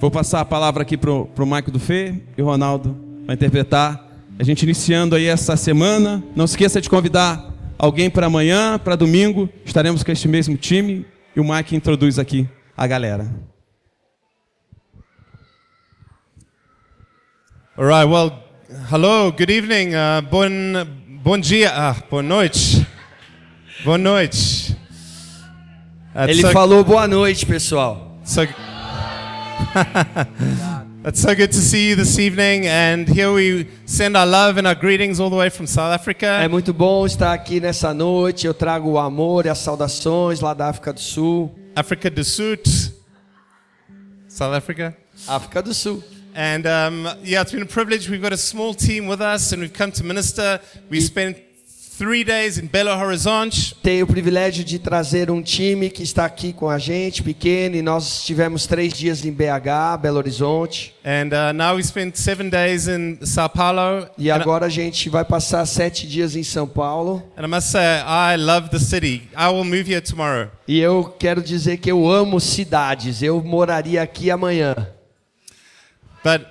[0.00, 4.06] Vou passar a palavra aqui para o Maico do Fê e o Ronaldo vai interpretar.
[4.38, 6.22] A gente iniciando aí essa semana.
[6.36, 9.48] Não esqueça de convidar alguém para amanhã, para domingo.
[9.64, 13.28] Estaremos com este mesmo time e o Mike introduz aqui a galera.
[17.76, 18.32] All right, well,
[18.92, 20.48] hello, good evening, uh, bon,
[21.22, 22.84] bom dia, ah, boa noite,
[23.84, 24.76] boa noite.
[26.12, 28.18] That's Ele so, falou boa noite, pessoal.
[28.24, 28.40] so,
[31.04, 34.66] It's so good to see you this evening, and here we send our love and
[34.66, 36.26] our greetings all the way from South Africa.
[36.26, 38.46] É muito bom estar aqui nessa noite.
[38.46, 41.54] Eu trago o amor e as saudações lá da África do Sul.
[41.74, 42.60] Africa do Sud,
[44.28, 44.94] South Africa.
[45.26, 46.02] África do Sul.
[46.34, 48.10] And um, yeah, it's been a privilege.
[48.10, 50.60] We've got a small team with us, and we've come to minister.
[50.90, 51.36] We spent
[51.98, 53.74] three days in Belo Horizonte.
[53.82, 57.82] Tenho o privilégio de trazer um time que está aqui com a gente, pequeno, e
[57.82, 60.94] nós tivemos três dias em BH, Belo Horizonte.
[61.04, 64.08] And uh, now we spent seven days in Sao Paulo.
[64.16, 67.20] E And, agora a gente vai passar sete dias em São Paulo.
[67.36, 69.28] and I must say, I love the city.
[69.36, 70.48] I will move here tomorrow.
[70.68, 73.22] E eu quero dizer que eu amo cidades.
[73.22, 74.76] Eu moraria aqui amanhã.
[76.22, 76.46] But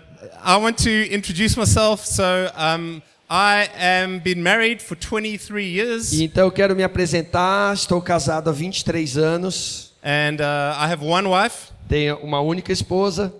[0.45, 2.05] I want to introduce myself.
[2.05, 2.23] So
[2.57, 7.73] um, I am been married for 23 years, E então eu quero me apresentar.
[7.73, 9.91] Estou casado há 23 anos.
[10.03, 13.33] and uh, I have one wife, Tenho uma única esposa,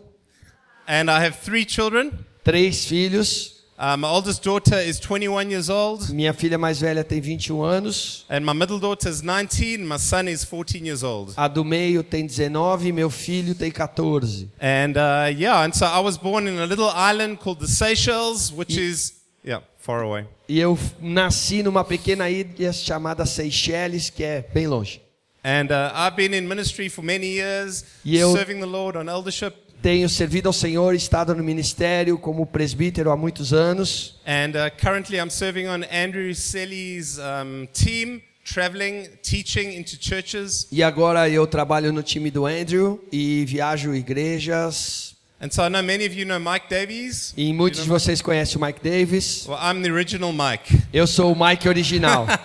[0.87, 2.11] and I have three children.
[2.43, 3.55] três filhos.
[3.79, 8.25] Uh, my oldest daughter is 21 years old, Minha filha mais velha tem 21 anos.
[8.27, 9.85] and my middle daughter is 19.
[9.85, 11.31] My son is 14 years old.
[11.37, 14.49] A do meio tem 19 e meu filho tem 14.
[14.59, 18.51] And uh, yeah, and so I was born in a little island called the Seychelles,
[18.51, 19.13] which is
[19.47, 20.25] yeah far away.
[20.49, 25.01] E eu nasci numa pequena ilha chamada Seychelles, que é bem longe.
[25.43, 29.07] And uh, I've been in ministry for many years, E eu- serving the Lord on
[29.07, 29.53] eldership.
[29.81, 34.19] Tenho servido ao Senhor, estado no ministério como presbítero há muitos anos.
[34.25, 40.67] And uh, currently, I'm serving on Andrew Selly's um, team, traveling, teaching into churches.
[40.71, 45.15] E agora eu trabalho no time do Andrew e viajo igrejas.
[45.39, 47.33] And so I know many of you know Mike Davies.
[47.37, 49.45] E muitos de vocês conhecem o Mike Davis.
[49.47, 50.81] Well, I'm the original Mike.
[50.91, 52.25] Eu sou o Mike original.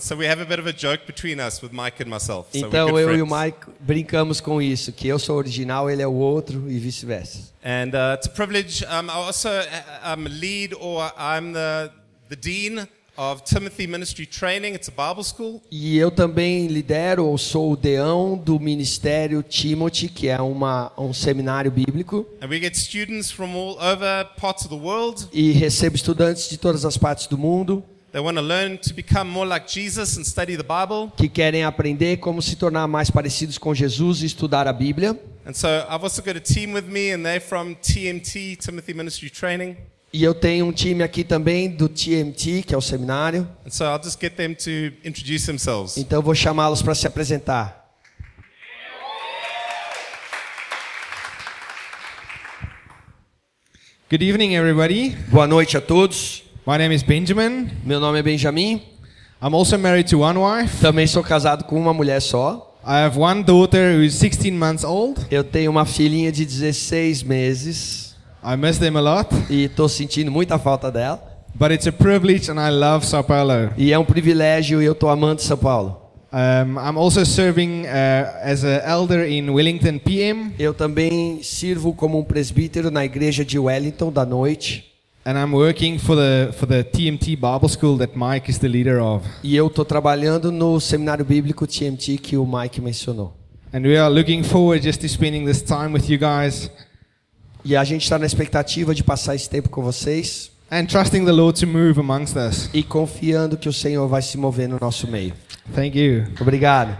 [0.00, 2.48] So we have a bit of a joke between us with Mike and myself.
[2.52, 3.26] So we're Então eu e o.
[3.26, 7.52] Mike brincamos com isso, que eu sou original, ele é o outro e vice-versa.
[7.62, 8.84] And uh, it's a privilege.
[8.84, 11.92] Um, I also uh, um, lead, or I'm the,
[12.28, 12.88] the dean
[13.30, 14.74] of Timothy Ministry Training.
[14.74, 15.62] It's a Bible school.
[15.70, 21.12] E eu também lidero ou sou o deão do ministério Timothy, que é uma, um
[21.12, 25.28] seminário bíblico, And we get students from all over parts of the world.
[25.32, 29.30] e recebo estudantes de todas as partes do mundo They want to learn to become
[29.30, 31.10] more like Jesus and study the Bible.
[31.16, 35.18] que querem aprender como se tornar mais parecidos com Jesus e estudar a Bíblia.
[35.46, 39.30] And so I've also got a team with me, and they're from TMT, Timothy Ministry
[39.30, 39.76] Training.
[40.14, 43.48] E eu tenho um time aqui também do TMT, que é o seminário.
[43.70, 45.96] So I'll just get them to introduce themselves.
[45.96, 47.82] Então eu vou chamá-los para se apresentar.
[54.10, 55.16] Good evening, everybody.
[55.28, 56.42] Boa noite a todos.
[56.66, 57.70] My name is Benjamin.
[57.82, 58.82] Meu nome é Benjamin.
[59.42, 60.78] I'm also married to one wife.
[60.82, 62.78] Também sou casado com uma mulher só.
[62.84, 65.18] I have one daughter who is 16 months old.
[65.30, 68.11] Eu tenho uma filhinha de 16 meses
[68.44, 71.22] I miss them a lot, e estou sentindo muita falta dela.
[71.54, 73.70] but it's a privilege and I love Sao Paulo.
[73.76, 76.00] E é um privilégio e eu estou amando São Paulo.
[76.32, 77.86] Um, I'm also serving uh,
[78.42, 83.58] as an elder in Wellington PM, Eu também sirvo como um presbítero na igreja de
[83.58, 84.90] Wellington da noite.
[85.26, 88.98] and I'm working for the for the TMT Bible School that Mike is the leader
[89.00, 89.24] of.
[89.44, 93.34] E eu estou trabalhando no seminário bíblico TMT que o Mike mencionou.
[93.74, 96.70] And we are looking forward just to spending this time with you guys
[97.64, 101.32] E a gente está na expectativa de passar esse tempo com vocês and trusting the
[101.32, 102.68] Lord to move amongst us.
[102.72, 105.32] e confiando que o Senhor vai se mover no nosso meio.
[105.74, 106.26] Thank you.
[106.40, 106.96] Obrigado.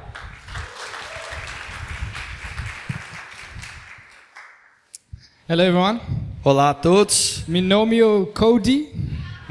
[5.49, 6.01] Hello everyone.
[6.45, 7.45] Olá a todos.
[7.49, 8.89] Me nome é Cody.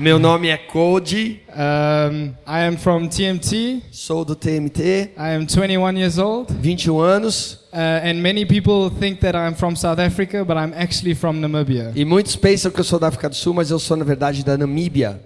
[0.01, 3.83] Meu nome é Cody, Um, I am from TMT.
[3.91, 6.51] sou do TMT, I am 21 years old.
[6.51, 7.77] 21 anos Uh,
[8.09, 11.91] and many people think that I'm from South Africa, but I'm actually from Namibia.
[11.95, 14.43] e muitos pensam que eu sou da África do Sul, mas eu sou na verdade
[14.43, 15.21] da Namíbia.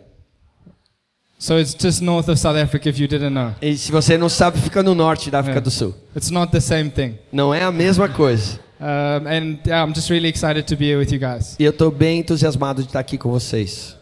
[1.39, 3.55] So it's just north of South Africa if you didn't know.
[3.61, 5.61] E se você não sabe, fica no norte da África É.
[5.61, 5.95] do Sul.
[6.15, 7.17] It's not the same thing.
[7.31, 8.59] Não é a mesma coisa.
[8.79, 11.55] Um, and yeah, I'm just really excited to be here with you guys.
[11.57, 13.95] E eu estou bem entusiasmado de estar aqui com vocês.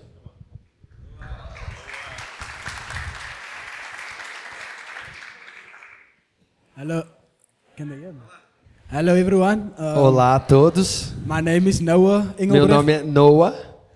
[6.76, 7.04] Hello.
[7.78, 8.20] Can they hear me?
[8.92, 9.72] Hello everyone.
[9.78, 11.14] Um, Olá a todos.
[11.26, 12.70] My name is Noah Meu Engelbrecht.
[12.70, 13.54] nome é Noah.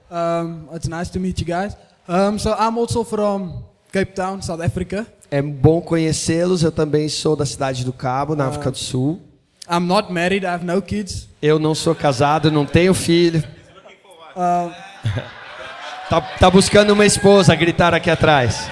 [0.10, 1.76] Um, it's nice to meet you guys.
[2.08, 5.06] Um, so I'm also from Cape Town, South Africa.
[5.30, 6.64] É bom conhecê-los.
[6.64, 9.22] Eu também sou da cidade do Cabo, na África do Sul.
[9.70, 10.44] I'm not married.
[10.46, 11.28] I have no kids.
[11.42, 13.44] Eu não sou casado, não tenho filho.
[14.36, 14.88] Um,
[16.10, 18.72] Tá, tá buscando uma esposa, gritar aqui atrás.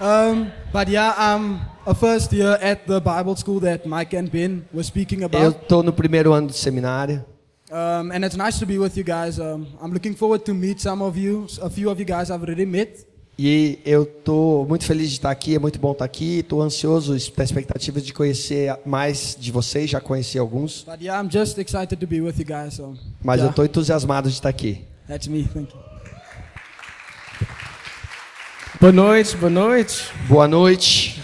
[0.00, 4.64] Um, but yeah, I'm a first year at the Bible school that Mike and Ben
[4.72, 5.68] were speaking Eu about.
[5.68, 7.24] tô no primeiro ano de seminário.
[7.70, 9.38] Um, and it's nice to be with you guys.
[9.38, 11.46] Um, I'm looking forward to meet some of you.
[11.62, 13.06] A few of you guys I've already met.
[13.38, 16.42] E eu tô muito feliz de estar aqui, é muito bom estar aqui.
[16.42, 21.30] Tô ansioso, da expectativa de conhecer mais de vocês, já conheci alguns, But yeah, I'm
[21.30, 22.74] just excited to be with you guys.
[22.74, 22.94] So
[23.24, 24.84] mas yeah, eu tô entusiasmado de estar aqui.
[25.08, 25.44] that's me.
[25.44, 25.89] Thank you.
[28.80, 30.10] Boa noite, boa noite.
[30.28, 31.20] Boa noite.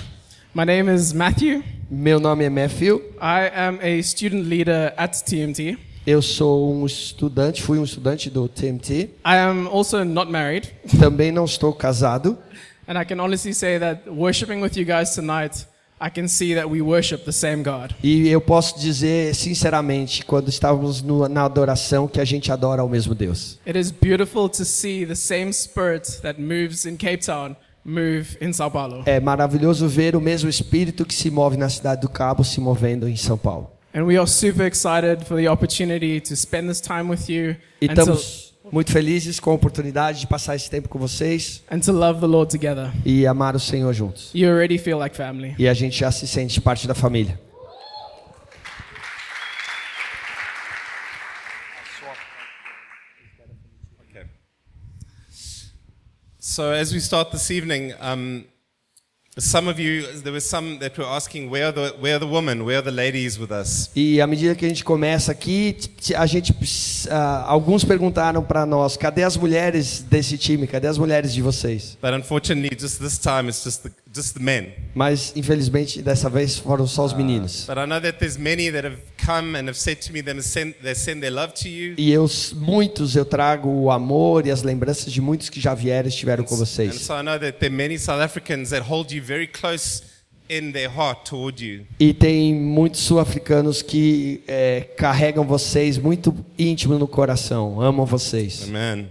[0.55, 1.63] My name is Matthew.
[1.91, 2.99] Meu nome é Matthew.
[3.21, 5.79] I am a student leader at TMT.
[6.07, 9.11] Eu sou um estudante, fui um estudante do TMT.
[9.25, 10.71] I am also not married,
[11.01, 12.39] Também não estou casado.
[12.89, 15.67] and I can honestly say that worshiping with you guys tonight,
[16.01, 17.93] I can see that we worship the same God.
[18.03, 23.15] E eu posso dizer sinceramente, quando estávamos na adoração, que a gente adora ao mesmo
[23.15, 23.59] Deus.
[23.67, 27.57] It is beautiful to see the same spirit that moves in Cape Town
[27.87, 29.05] move in Sao Paulo.
[29.07, 33.09] É maravilhoso ver o mesmo espírito que se move na cidade do Cabo se movendo
[33.09, 33.71] em São Paulo.
[33.95, 37.87] And we are super excited for the opportunity to spend this time with you E
[37.87, 42.21] estamos muito felizes com a oportunidade de passar esse tempo com vocês and to love
[42.21, 42.91] the Lord together.
[43.05, 44.31] e amar o Senhor juntos.
[44.35, 45.55] You already feel like family.
[45.59, 47.39] E a gente já se sente parte da família.
[56.39, 58.45] So as we start this evening, um,
[59.39, 62.27] some of you, there were some that were asking, where are the, where are the
[62.27, 63.91] women, where are the ladies with us?
[63.95, 65.77] E à medida que a gente começa aqui,
[66.17, 66.55] a gente,
[67.11, 70.67] ah, alguns perguntaram para nós, cadê as mulheres desse time?
[70.67, 71.99] Cadê as mulheres de vocês?
[72.01, 73.91] But unfortunately, just this time, it's just the.
[74.95, 77.65] Mas infelizmente dessa vez foram só os meninos.
[77.67, 80.41] But I know that there's many that have come and have said to me them
[80.41, 81.95] send, they send their love to you.
[81.99, 86.07] E eu, muitos eu trago o amor e as lembranças de muitos que já vieram
[86.09, 86.95] e estiveram com And vocês.
[87.03, 90.03] so I know that there are many South Africans that hold you very close
[90.49, 91.85] in their heart toward you.
[91.99, 98.63] E tem muitos sul-africanos que é, carregam vocês muito íntimo no coração, amam vocês.
[98.69, 99.11] Amen.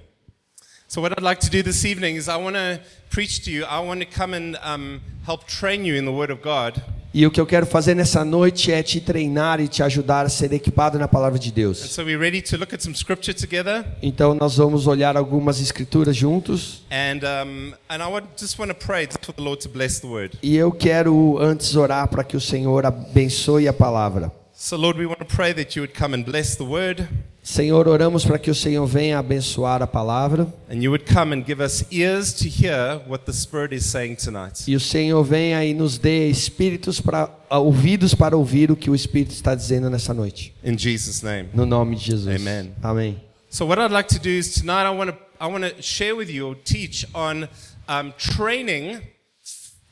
[0.96, 3.66] So what I'd like to do this evening is I want to preach to you.
[3.66, 6.82] I want to come and um, help train you in the Word of God.
[7.14, 10.30] E o que eu quero fazer nessa noite é te treinar e te ajudar a
[10.30, 11.80] ser equipado na palavra de And Deus.
[11.80, 13.86] so we're ready to look at some scripture together.
[14.02, 16.86] Então nós vamos olhar algumas escrituras juntos.
[16.90, 20.08] And, um, and I would just want to pray for the Lord to bless the
[20.08, 20.38] Word.
[20.42, 24.32] E eu quero antes orar para que o Senhor abençoe a palavra.
[24.66, 27.08] So Lord, we want to pray that you would come and bless the Word.
[27.44, 31.46] Senhor, oramos para que o Senhor venha abençoar a palavra And you would come and
[31.46, 34.64] give us ears to hear what the Spirit is saying tonight.
[34.68, 38.96] e o Senhor venha e nos dê espíritos para ouvidos para ouvir o que o
[38.96, 40.52] Espírito está dizendo nessa noite.
[40.64, 41.48] In Jesus' name.
[41.54, 42.42] No nome de Jesus.
[42.42, 42.74] Amen.
[42.82, 43.22] Amém.
[43.52, 46.16] So what I'd like to do is tonight I want to I want to share
[46.16, 47.48] with you or teach on
[47.88, 49.00] um, training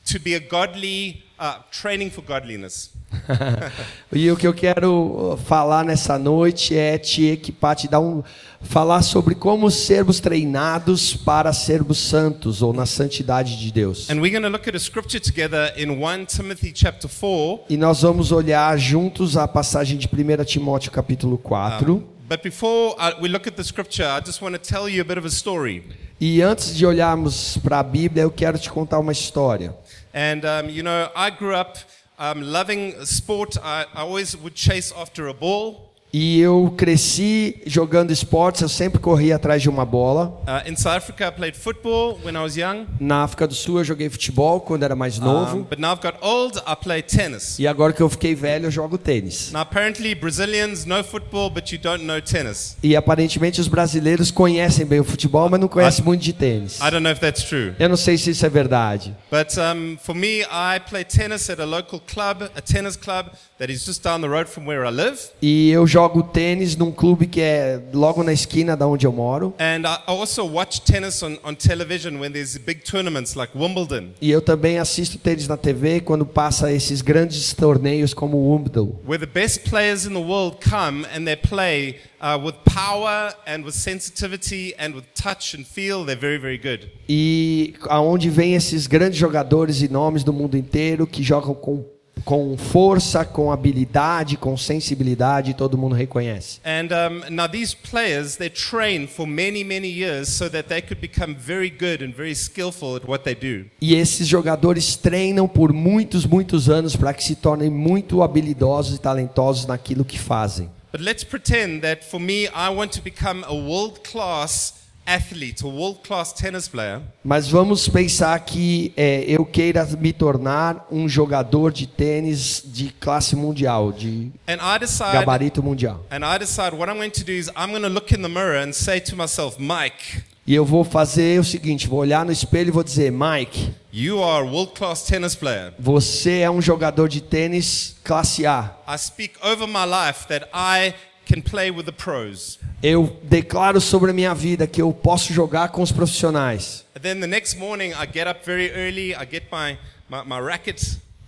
[0.06, 2.90] to be a godly uh, training for godliness.
[4.12, 8.22] E o que eu quero falar nessa noite é te equipar, te dar um
[8.60, 14.08] falar sobre como sermos treinados para sermos santos ou na santidade de Deus.
[14.08, 17.64] And we're going to look at a scripture together in 1 Timothy chapter 4.
[17.68, 22.14] E nós vamos olhar juntos a passagem de 1 Timóteo capítulo 4.
[22.28, 25.04] But before uh, we look at the scripture, I just want to tell you a
[25.04, 25.84] bit of a story.
[26.20, 29.74] E antes de olharmos para a Bíblia, eu quero te contar uma história.
[30.14, 31.76] And um, you know, I grew up
[32.20, 33.56] um, loving sport.
[33.60, 35.90] I, I always would chase after a ball.
[36.16, 40.40] E eu cresci jogando esportes, eu sempre corria atrás de uma bola.
[40.46, 42.86] Uh, in South Africa, I played football when I was young.
[43.00, 45.56] Na África do Sul eu joguei futebol quando era mais novo.
[45.56, 47.58] Um, but now I've got old, I play tennis.
[47.58, 49.50] E agora que eu fiquei velho, eu jogo tênis.
[49.50, 52.76] Now, apparently, Brazilians know football, but you don't know tennis.
[52.80, 56.78] E aparentemente os brasileiros conhecem bem o futebol, mas não conhecem muito de tênis.
[56.78, 57.74] I don't know if that's true.
[57.76, 59.16] Eu não sei se isso é verdade.
[59.32, 63.72] But um, for me, I play tennis at a local club, a tennis club that
[63.72, 65.18] is just down the road from where I live.
[65.42, 69.54] E eu jogo tênis num clube que é logo na esquina da onde eu moro.
[69.58, 74.10] And I I also watch tennis on, on television when there's big tournaments like Wimbledon,
[74.20, 78.92] E eu também assisto tênis na TV quando passa esses grandes torneios como o Wimbledon.
[79.06, 83.64] where the best players in the world come and they play uh, with power and
[83.64, 86.04] with sensitivity and with touch and feel.
[86.04, 86.88] They're very, very good.
[87.08, 91.84] E aonde vem esses grandes jogadores e nomes do mundo inteiro que jogam com
[92.24, 96.60] com força, com habilidade, com sensibilidade, todo mundo reconhece.
[96.64, 101.00] And um, now these players, they train for many, many years so that they could
[101.00, 103.66] become very good and very skillful at what they do.
[103.80, 108.98] E esses jogadores treinam por muitos, muitos anos para que se tornem muito habilidosos e
[108.98, 110.70] talentosos naquilo que fazem.
[110.90, 115.66] But let's pretend that for me, I want to become a world class athlete, a
[115.68, 117.00] world class tennis player.
[117.22, 123.36] Mas vamos pensar que é, eu queira me tornar um jogador de tênis de classe
[123.36, 126.04] mundial, de And I decide, gabarito mundial.
[126.10, 128.28] and I decide what I'm going to do is I'm going to look in the
[128.28, 132.30] mirror and say to myself, Mike, E eu vou fazer o seguinte: vou olhar no
[132.30, 135.72] espelho e vou dizer, Mike, you are a world class tennis player.
[135.78, 138.76] você é um jogador de tênis classe A.
[138.86, 140.92] I speak over my life that I
[141.26, 142.58] can play with the pros.
[142.86, 146.84] Eu declaro sobre a minha vida que eu posso jogar com os profissionais.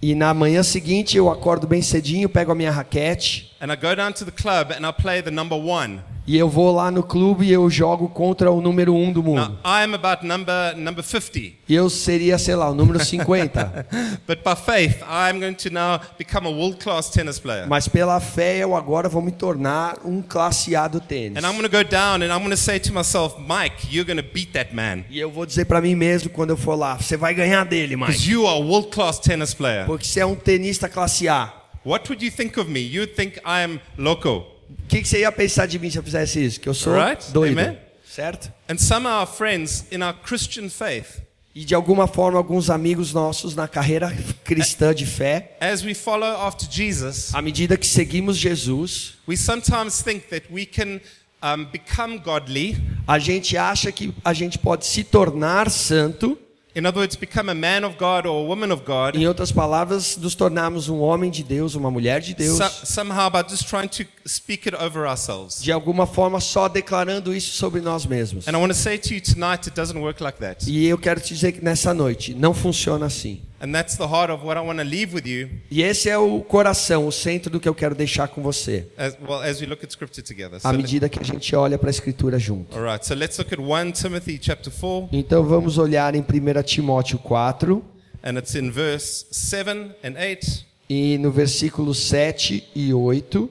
[0.03, 3.97] E na manhã seguinte eu acordo bem cedinho, pego a minha raquete and I go
[3.97, 6.03] down to the club and I play the number one.
[6.27, 9.37] E eu vou lá no clube e eu jogo contra o número um do mundo.
[9.37, 11.39] Now, I am about number, number 50.
[11.69, 13.87] E eu seria, sei lá, o número 50.
[14.27, 17.67] But by faith, I'm going to now become a world class tennis player.
[17.69, 21.37] Mas pela fé eu agora vou me tornar um classe A do tênis.
[21.37, 24.05] And I'm going to go down and I'm going to say to myself, Mike, you're
[24.07, 25.05] going to beat that man.
[25.09, 27.97] E eu vou dizer pra mim mesmo quando eu for lá, você vai ganhar dele,
[27.97, 28.29] Mike.
[28.29, 29.87] you are a world class tennis player.
[29.87, 31.53] Porque você é um tenista classe A.
[31.85, 32.81] What would you think of me?
[32.81, 34.56] You would think I am loco.
[34.71, 36.61] O que, que você ia pensar de mim se eu fizesse isso?
[36.61, 37.31] Que eu sou Right?
[37.33, 37.59] doido.
[37.59, 37.79] Amen.
[38.09, 38.53] Certo?
[38.69, 41.21] And some of our friends in our Christian faith,
[41.55, 46.29] E de alguma forma, alguns amigos nossos na carreira cristã de fé, as we follow
[46.47, 51.01] after Jesus, à medida que seguimos Jesus, we sometimes think that we can
[51.43, 52.77] um, become godly.
[53.07, 56.39] a gente acha que a gente pode se tornar santo,
[56.75, 59.15] In other words, become a man of God or a woman of God.
[59.17, 63.31] em outras palavras, nos tornarmos um homem de Deus, uma mulher de Deus, So, somehow
[63.31, 65.63] by just trying to speak it over ourselves.
[65.63, 68.47] de alguma forma só declarando isso sobre nós mesmos.
[68.49, 70.69] And I want to say to you tonight, it doesn't work like that.
[70.71, 73.41] E eu quero te dizer que nessa noite não funciona assim.
[73.59, 76.19] And that's the heart of what I want to leave with you E esse é
[76.19, 79.67] o coração, o centro do que eu quero deixar com você, as well as we
[79.67, 80.61] look at scripture together.
[80.61, 82.77] So à medida que a gente olha para a escritura junto.
[82.77, 86.63] all right, so let's look at 1 Timothy chapter 4 Então vamos olhar em 1
[86.65, 87.83] Timóteo 4
[88.23, 93.51] and it's in verse 7 and 8 e no versículo 7 e 8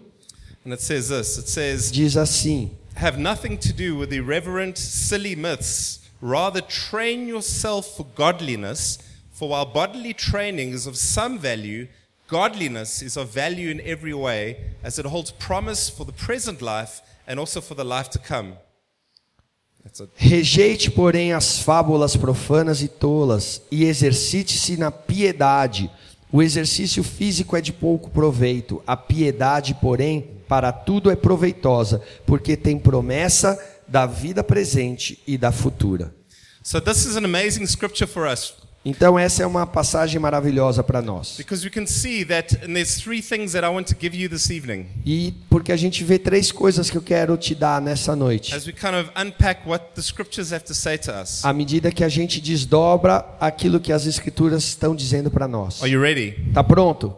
[0.65, 1.37] and it says this.
[1.37, 7.95] It says diz assim: have nothing to do with irreverent silly myths, rather train yourself
[7.95, 8.97] for godliness,
[9.31, 11.87] for while bodily training is of some value,
[12.27, 17.01] godliness is of value in every way as it holds promise for the present life
[17.27, 18.57] and also for the life to come.
[20.15, 25.91] Rejeite, porém, as fábulas profanas e tolas, e exercite-se na piedade.
[26.31, 32.55] O exercício físico é de pouco proveito, a piedade, porém, para tudo é proveitosa, porque
[32.55, 36.13] tem promessa da vida presente e da futura.
[36.63, 41.01] So this is an amazing scripture for us Então, essa é uma passagem maravilhosa para
[41.01, 41.39] nós.
[45.03, 48.53] E porque a gente vê três coisas que eu quero te dar nessa noite.
[51.43, 55.81] À medida que a gente desdobra aquilo que as escrituras estão dizendo para nós.
[55.81, 56.51] Are you ready?
[56.53, 57.15] Tá pronto?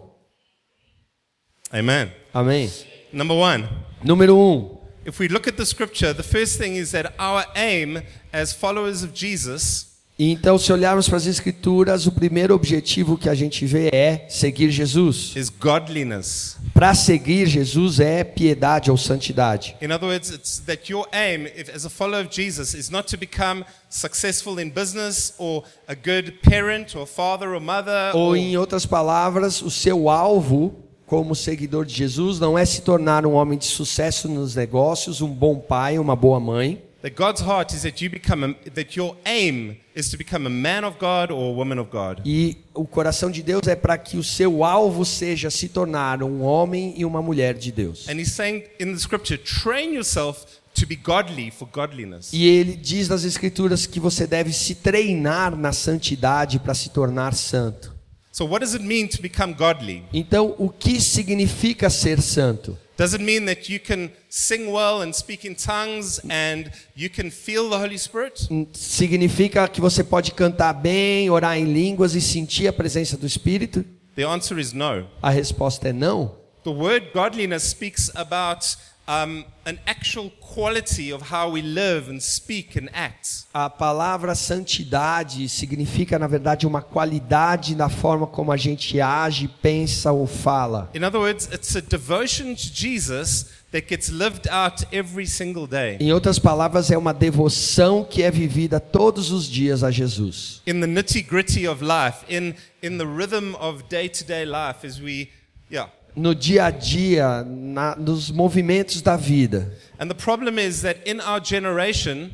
[1.70, 2.10] Amen.
[2.34, 2.72] Amém?
[3.18, 3.68] Number 1.
[4.06, 4.78] Número um.
[5.04, 9.02] If we look at the scripture, the first thing is that our aim as followers
[9.02, 9.88] of Jesus
[10.20, 14.70] Então, se olharmos para as escrituras, o primeiro objetivo que a gente vê é seguir
[14.70, 15.36] Jesus.
[15.36, 16.58] is godliness.
[16.76, 19.76] Para seguir Jesus é piedade ou santidade.
[19.82, 23.10] In other words, it's that your aim if, as a follower of Jesus is not
[23.10, 28.36] to become successful in business or a good parent or father or mother Ou, or,
[28.36, 33.34] em outras palavras, o seu alvo como seguidor de Jesus não é se tornar um
[33.34, 36.84] homem de sucesso nos negócios, um bom pai, uma boa mãe.
[37.02, 40.50] that God's heart is that you become a, that your aim is to become a
[40.50, 42.22] man of God or a woman of God.
[42.26, 46.42] E o coração de Deus é para que o seu alvo seja se tornar um
[46.42, 48.10] homem e uma mulher de Deus.
[48.10, 52.34] And he's saying in the scripture, train yourself to be godly for godliness.
[52.34, 57.34] E ele diz nas escrituras que você deve se treinar na santidade para se tornar
[57.34, 57.97] santo.
[58.38, 60.04] So what does it mean to become godly?
[60.14, 62.78] Então, o que significa ser santo?
[62.96, 67.32] Does it mean that you can sing well and speak in tongues and you can
[67.32, 68.48] feel the Holy Spirit?
[68.52, 73.26] Hum, Significa que você pode cantar bem, orar em línguas e sentir a presença do
[73.26, 73.84] Espírito?
[74.16, 75.08] The answer is no.
[75.20, 76.36] A resposta é não.
[76.64, 78.78] The word godliness speaks about
[79.08, 83.46] um, an actual quality of how we live and speak and act.
[83.54, 90.12] A palavra santidade significa, na verdade, uma qualidade na forma como a gente age, pensa
[90.12, 90.90] ou fala.
[90.94, 95.98] In other words, it's a devotion to Jesus that gets lived out every single day.
[96.00, 100.62] Em outras palavras, é uma devoção que é vivida todos os dias a Jesus.
[100.68, 104.86] In the nitty gritty of life, in, in the rhythm of day to day life,
[104.86, 105.30] as we,
[105.72, 105.90] yeah.
[106.18, 109.72] No dia a dia, na, nos movimentos da vida.
[110.00, 112.32] And the problem is that in our generation,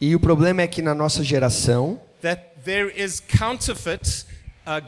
[0.00, 4.24] E o problema é que na nossa geração that there is counterfeit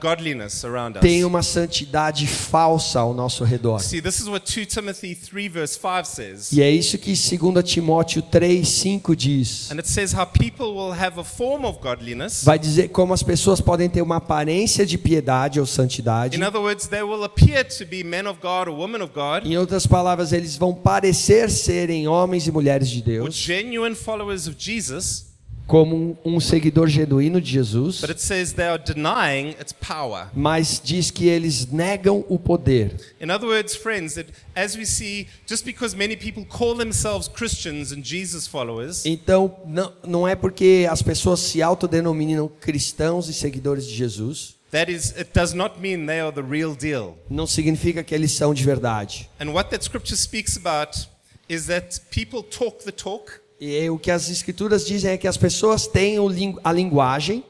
[0.01, 1.01] godliness around us.
[1.01, 3.81] tem uma santidade falsa ao nosso redor.
[3.81, 6.53] See, this is what 2 Timothy 3 verse 5 says.
[6.53, 9.71] E é isso que 2 Timóteo 3, 5 diz.
[9.71, 12.45] And it says how people will have a form of godliness.
[12.45, 16.37] Vai dizer como as pessoas podem ter uma aparência de piedade ou santidade.
[16.37, 19.47] In other words, they will appear to be men of God or women of God,
[19.47, 24.47] Em outras palavras, eles vão parecer serem homens e mulheres de or Deus, genuine followers
[24.47, 25.30] of Jesus,
[25.71, 30.27] como um, seguidor genuíno de Jesus, but it says they are denying its power.
[30.35, 32.97] mas diz que eles negam o poder.
[33.21, 37.93] In other words, friends, that as we see, just because many people call themselves Christians
[37.93, 43.87] and Jesus followers, Então, não, não é porque as pessoas se autodenominam cristãos e seguidores
[43.87, 47.17] de Jesus, that is, it does not mean they are the real deal.
[47.31, 49.31] não significa que eles são de verdade.
[49.39, 51.09] And what that scripture speaks about
[51.49, 55.37] is that people talk the talk, E o que as escrituras dizem é que as
[55.37, 56.17] pessoas têm
[56.65, 57.45] a linguagem,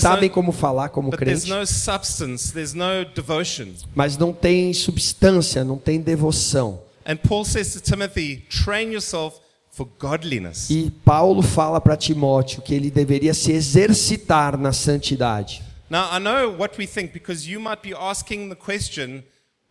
[0.00, 3.68] sabem no, como falar como crente, no substance, there's no devotion.
[3.94, 6.80] mas não tem substância, não tem devoção.
[7.04, 9.40] And Paul says to Timothy, train yourself
[9.72, 10.70] for godliness.
[10.70, 15.62] E Paulo fala para Timóteo que ele deveria se exercitar na santidade.
[15.90, 19.24] Now, I know what we think because you might be asking the question,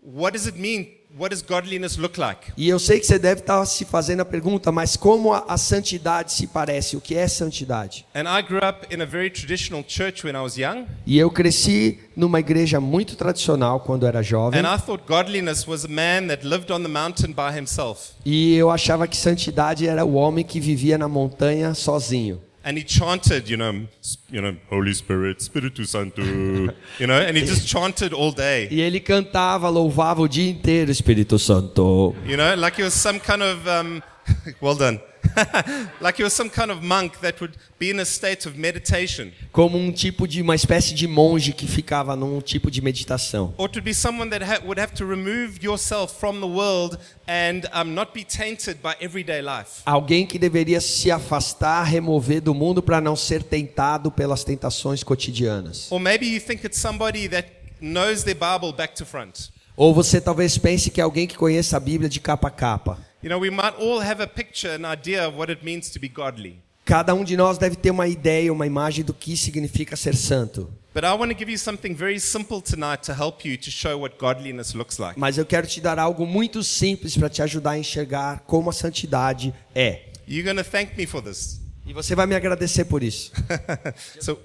[0.04, 0.88] what does it mean?
[1.20, 2.53] What does godliness look like?
[2.58, 5.58] E eu sei que você deve estar se fazendo a pergunta, mas como a, a
[5.58, 6.96] santidade se parece?
[6.96, 8.06] O que é santidade?
[8.15, 11.30] And I grew up in a very traditional church when I was young, E eu
[11.30, 14.60] cresci numa igreja muito tradicional quando era jovem.
[14.60, 18.12] and I thought godliness was a man that lived on the mountain by himself.
[18.25, 22.42] E eu achava que santidade era o homem que vivia na montanha sozinho.
[22.64, 23.88] And he chanted, you know,
[24.30, 28.68] you know, Holy Spirit, Spiritu Santo, you know, and he just chanted all day.
[28.70, 32.16] E ele cantava, louvava o dia inteiro, Espírito Santo.
[32.24, 34.04] You know, like he was some kind of, um,
[34.62, 35.02] well done,
[36.01, 39.31] like he was some kind of monk that would be in a state of meditation.
[39.51, 43.53] Como um tipo de, uma espécie de monge que ficava num tipo de meditação.
[43.57, 47.62] Or to be someone that ha- would have to remove yourself from the world and
[47.74, 49.81] um, not be tainted by everyday life.
[49.86, 55.92] Alguém que deveria se afastar, remover do mundo para não ser tentado pelas tentações cotidianas.
[55.92, 57.48] Or maybe you think it's somebody that
[57.79, 59.51] knows their Bible back to front.
[59.75, 63.11] Ou você talvez pense que é alguém que conheça a Bíblia de capa a capa.
[63.24, 66.00] You know, we might all have a picture, an idea of what it means to
[66.00, 66.60] be godly.
[66.84, 70.74] Cada um de nós deve ter uma ideia, uma imagem do que significa ser santo.
[70.94, 74.00] But I want to give you something very simple tonight to help you to show
[74.00, 75.20] what godliness looks like.
[75.20, 78.74] Mas eu quero te dar algo muito simples para te ajudar a enxergar como a
[78.74, 80.10] santidade é.
[80.27, 81.62] You're to thank me for this.
[81.86, 83.31] E você vai me agradecer por isso.
[84.20, 84.40] so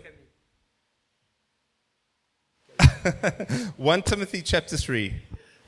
[3.78, 5.12] 1 Timothy chapter 3.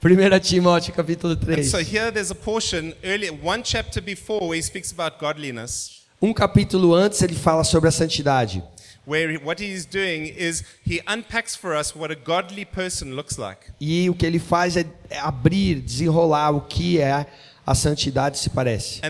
[0.01, 1.65] 1 Timóteo capítulo And 3.
[1.65, 6.33] so here there's a portion earlier, one chapter before, where he speaks about godliness, Um
[6.33, 8.63] capítulo antes ele fala sobre a santidade.
[9.07, 13.39] where he- what he's doing is he unpacks for us what a godly person looks
[13.39, 13.71] like.
[13.81, 14.85] E o que ele faz é
[15.21, 17.27] abrir, desenrolar o que é
[17.69, 19.03] a santidade se parece.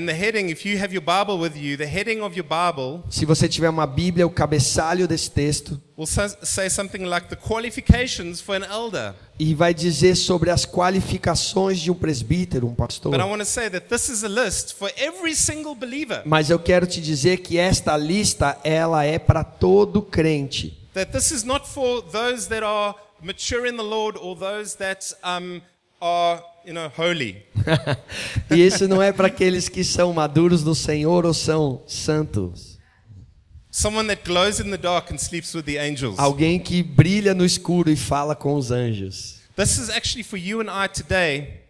[3.08, 7.36] Se você tiver uma Bíblia, o cabeçalho desse texto will sa- say something like the
[7.36, 9.14] qualifications for an elder.
[9.38, 13.12] e vai dizer sobre as qualificações de um presbítero, um pastor.
[16.24, 20.76] Mas eu quero te dizer que esta lista ela é para todo crente.
[20.94, 25.14] That this is not for those that are mature in the Lord or those that
[25.22, 25.60] um,
[26.00, 27.42] are, you know, holy.
[28.50, 32.78] e isso não é para aqueles que são maduros no Senhor ou são santos.
[33.70, 36.18] Someone that glows in the dark and sleeps with the angels.
[36.18, 39.38] Alguém que brilha no escuro e fala com os anjos.
[39.56, 41.62] This is actually for you and I today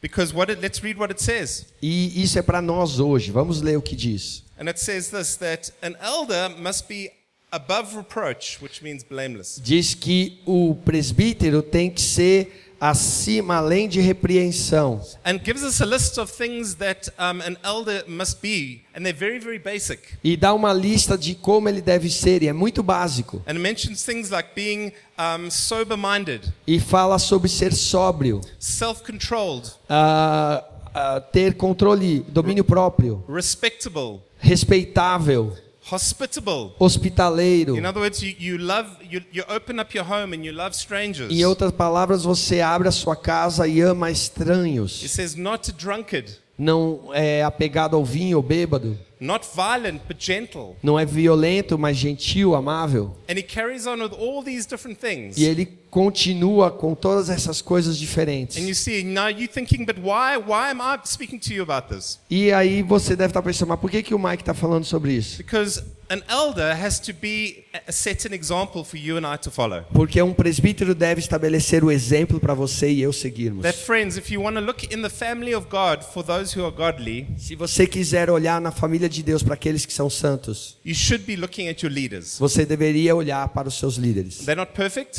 [0.00, 1.66] because what it, let's read what it says.
[1.82, 3.30] E isso é para nós hoje.
[3.30, 4.44] Vamos ler o que diz.
[4.58, 7.10] And it says this that an elder must be
[7.52, 9.60] above reproach, which means blameless.
[9.62, 15.00] Diz que o presbítero tem que ser acima, além de repreensão.
[15.24, 19.38] And gives us a list of things that an elder must be, and they're very,
[19.38, 20.00] very basic.
[20.22, 23.42] E dá uma lista de como ele deve ser, e é muito básico.
[23.46, 29.70] And mentions things like being um, sober minded, E fala sobre ser sóbrio, self controlled,
[29.88, 35.56] ah, ah, ter controle, domínio próprio, respectable, respeitável,
[35.90, 36.72] hospitable.
[36.78, 37.76] hospitaleiro.
[37.76, 40.74] In other words, you, you love, you, you open up your home and you love
[40.76, 41.30] strangers.
[41.32, 44.92] Em outras palavras, você abre a sua casa e ama It estranhos.
[45.10, 48.98] says not drunkard, Não é apegado ao vinho ou bêbado.
[49.20, 50.76] Not violent, but gentle.
[50.82, 53.16] Não é violento, mas gentil, amável.
[53.28, 55.36] And he carries on with all these different things.
[55.36, 58.58] E ele continua com todas essas coisas diferentes.
[58.58, 61.88] And you see, now you're thinking, but why, why am I speaking to you about
[61.88, 62.18] this?
[62.28, 65.14] E aí você deve estar pensando, mas por que, que o Mike está falando sobre
[65.14, 65.38] isso?
[65.38, 69.50] Because an elder has to be a set an example for you and I to
[69.50, 69.82] follow.
[69.92, 73.62] Porque um presbítero deve estabelecer o exemplo para você e eu seguirmos.
[73.62, 76.64] That friends, if you want to look in the family of God for those who
[76.64, 80.76] are godly, Se você quiser olhar na família de Deus para aqueles que são santos,
[80.84, 82.38] you should be looking at your leaders.
[82.38, 84.46] você deveria olhar para os seus líderes.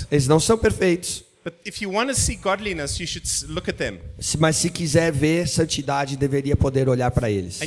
[0.10, 1.23] Eles não são perfeitos,
[4.38, 7.60] mas se quiser ver santidade, deveria poder olhar para eles.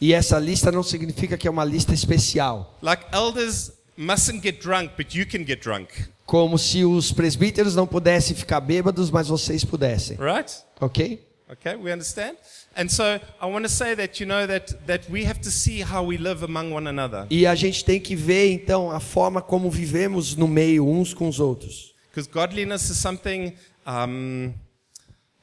[0.00, 4.92] E essa lista não significa que é uma lista especial, Like elders mustn't get drunk,
[4.96, 5.88] but you can get drunk,
[6.26, 10.16] como se os presbíteros não pudessem ficar bêbados, mas vocês pudessem.
[10.18, 10.52] right?
[10.80, 11.20] Ok?
[11.52, 12.36] Okay, we understand?
[12.76, 15.80] And so I want to say that, you know, that, that we have to see
[15.80, 17.26] how we live among one another.
[17.28, 21.28] E a gente tem que ver então a forma como vivemos no meio uns com
[21.28, 21.92] os outros.
[22.08, 24.54] Because godliness is something, um,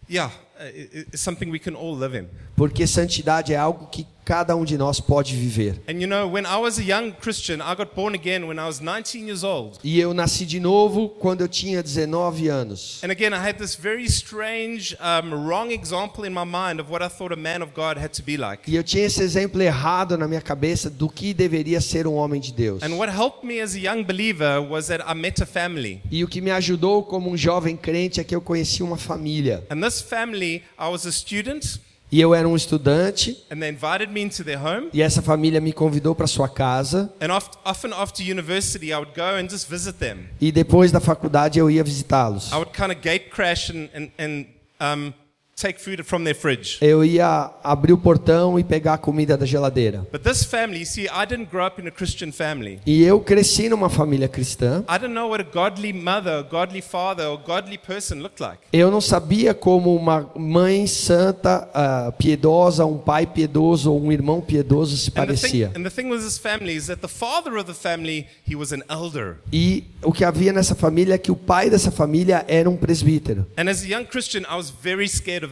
[0.10, 2.26] yeah, i- i- it's something we can all live in.
[2.56, 5.80] Porque santidade é algo que cada um de nós pode viver.
[5.88, 8.65] And you know, when I was a young Christian, I got born again when I
[8.65, 9.78] was 19 years old.
[9.84, 13.00] E eu nasci de novo quando eu tinha 19 anos.
[13.04, 17.02] And again, I had this very strange, um, wrong example in my mind of what
[17.06, 18.70] I thought a man of God had to be like.
[18.70, 22.41] E eu tinha esse exemplo errado na minha cabeça do que deveria ser um homem
[22.41, 22.84] de Deus.
[22.84, 26.02] And what helped me as a young believer was that I met a family.
[26.12, 29.63] E o que me ajudou como um jovem crente é que eu conheci uma família.
[29.70, 30.46] And this family,
[30.79, 31.79] I was a student,
[32.10, 34.88] E eu era um estudante, and they invited me into their home.
[34.93, 37.12] e essa família me convidou para sua casa.
[37.19, 40.19] And oft, often after university, I would go and just visit them.
[40.39, 42.51] E depois da faculdade eu ia visitá-los.
[42.53, 44.45] I would kind of gate crash and, and, and
[44.79, 45.13] um,
[45.58, 46.78] take food from their fridge.
[46.82, 50.06] Eu ia abrir o portão e pegar a comida da geladeira.
[50.12, 52.80] But this family, you see, I didn't grow up in a Christian family.
[52.86, 54.84] E eu cresci numa família cristã.
[54.88, 58.60] I didn't know what a godly mother, a godly father, or godly person looked like.
[58.72, 64.39] Eu não sabia como uma mãe santa, ah, piedosa, um pai piedoso ou um irmão
[64.39, 65.72] piedoso se parecia.
[65.76, 68.72] and the thing with this family is that the father of the family, he was
[68.72, 69.38] an elder.
[69.52, 73.48] E o que havia nessa família é que o pai dessa família era um presbítero.
[73.58, 75.46] And as a young Christian, I was very scared.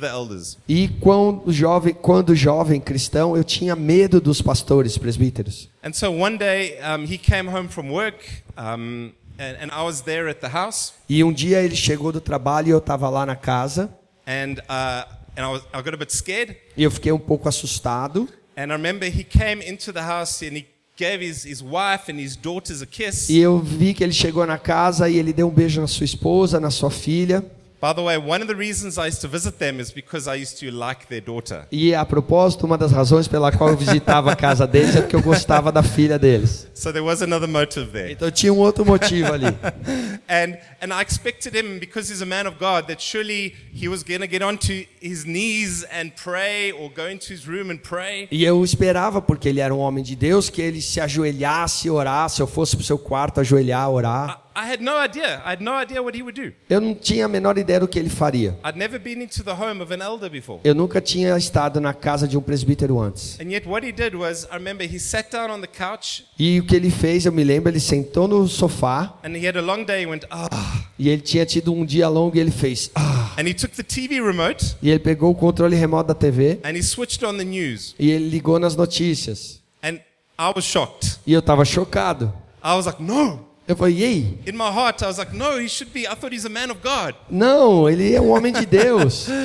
[0.68, 5.70] E quando jovem, quando jovem cristão, eu tinha medo dos pastores presbíteros.
[5.84, 8.18] And so one day, um, he came home from work,
[8.58, 10.94] um, and, and I was there at the house.
[11.08, 13.90] E um dia ele chegou do trabalho e eu estava lá na casa.
[14.28, 15.06] And, uh,
[15.38, 16.58] and I, was, I got a bit scared.
[16.76, 18.28] E eu fiquei um pouco assustado.
[18.58, 20.66] And I remember he came into the house and he
[20.98, 23.30] gave his, his wife and his daughters a kiss.
[23.30, 26.06] E eu vi que ele chegou na casa e ele deu um beijo na sua
[26.06, 27.44] esposa, na sua filha.
[27.82, 30.42] By the way, one of the reasons I used to visit them is because I
[30.42, 31.68] used to like their daughter.
[31.72, 35.16] E a propósito, uma das razões pela qual eu visitava a casa deles é porque
[35.16, 36.68] eu gostava da filha deles.
[36.74, 38.12] So there was another motive there.
[38.12, 39.48] Então tinha um outro motivo ali.
[40.28, 44.04] And, and I expected him, because he's a man of God, that surely he was
[44.04, 48.28] going to get onto his knees and pray or go into his room and pray.
[48.32, 51.92] E eu esperava, porque ele era um homem de Deus, que ele se ajoelhasse e
[51.92, 52.40] orasse.
[52.40, 54.44] Eu fosse para o seu quarto ajoelhar, orar.
[54.56, 55.42] I, I had no idea.
[55.44, 56.54] I had no idea what he would do.
[56.70, 58.58] Eu não tinha a menor ideia do que ele faria.
[58.64, 60.62] I'd never been into the home of an elder before.
[60.64, 63.40] Eu nunca tinha estado na casa de um presbítero antes.
[63.40, 66.60] And yet, what he did was, I remember he sat down on the couch E
[66.60, 69.62] o que ele fez, eu me lembro, ele sentou no sofá and he had a
[69.62, 70.04] long day.
[70.04, 70.75] He went, ah.
[70.98, 72.90] E ele tinha tido um dia longo e ele fez.
[72.96, 73.34] "Ah".
[73.38, 76.72] And he took the TV remote E ele pegou o controle remoto da TV and
[76.78, 77.94] he switched on the news.
[78.00, 79.62] e ele ligou nas notícias.
[79.84, 79.96] And
[80.40, 81.20] I was shocked.
[81.26, 82.34] E eu estava chocado.
[82.64, 83.46] I was like, no.
[83.68, 84.40] Eu falei, e aí?
[84.46, 86.02] In my heart, I was like, no, he should be.
[86.02, 87.16] I thought he's a man of God.
[87.32, 89.28] Não, ele é um homem de Deus.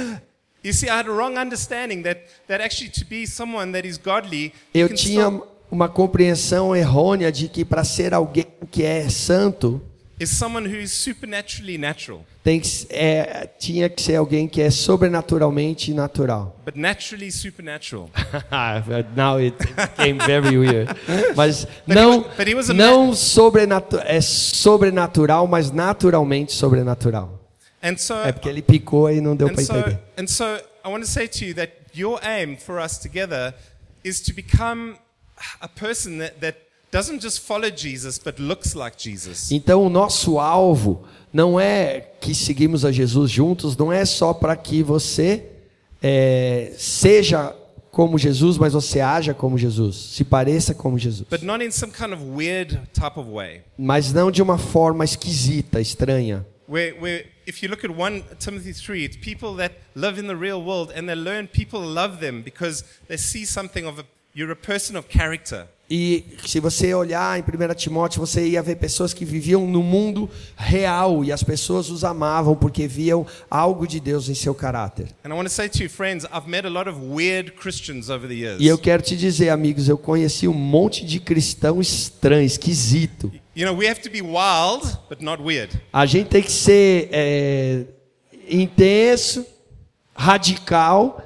[0.63, 3.97] You see, I had a wrong understanding that, that actually to be someone that is
[3.97, 9.81] godly, Eu tinha still- uma compreensão errônea de que para ser alguém que é santo,
[10.21, 12.25] is someone who is supernaturally natural.
[12.45, 16.55] tem que, é, tinha que ser alguém que é sobrenaturalmente natural.
[16.65, 18.11] But naturally supernatural.
[19.17, 20.89] Now it became very weird.
[21.37, 27.39] Mas But he não, was- he was a não sobrenatu é sobrenatural, mas naturalmente sobrenatural.
[27.83, 29.99] And so, É porque ele picou e não deu and para so, entender.
[30.19, 30.45] and so
[30.85, 33.55] I want to say to you that your aim for us together
[34.05, 34.97] is to become
[35.63, 36.57] a person that, that
[36.91, 39.51] doesn't just follow Jesus, but looks like Jesus.
[39.51, 44.57] Então, o nosso alvo não é que seguimos a Jesus juntos, não é só para
[44.57, 45.47] que você
[46.03, 47.55] é, seja
[47.91, 51.27] como Jesus, mas você haja como Jesus, se pareça como Jesus.
[51.29, 53.63] But not in some kind of weird type of way.
[53.77, 56.47] Mas não de uma forma esquisita, estranha.
[56.69, 60.37] Where, where if you look at 1 Timothy 3, it's people that live in the
[60.37, 64.53] real world and they learn people love them because they see something of a, you're
[64.53, 65.67] a person of character.
[65.91, 70.31] E se você olhar em 1 Timóteo, você ia ver pessoas que viviam no mundo
[70.57, 75.09] real e as pessoas os amavam porque viam algo de Deus em seu caráter.
[75.25, 78.09] And I want to say to you, friends, I've met a lot of weird Christians
[78.09, 78.61] over the years.
[78.61, 83.33] E eu quero te dizer, amigos, eu conheci um monte de cristão estranho, esquisito.
[83.57, 85.77] You know, we have to be wild, but not weird.
[85.93, 87.85] A gente tem que ser é,
[88.49, 89.45] intenso,
[90.15, 91.21] radical,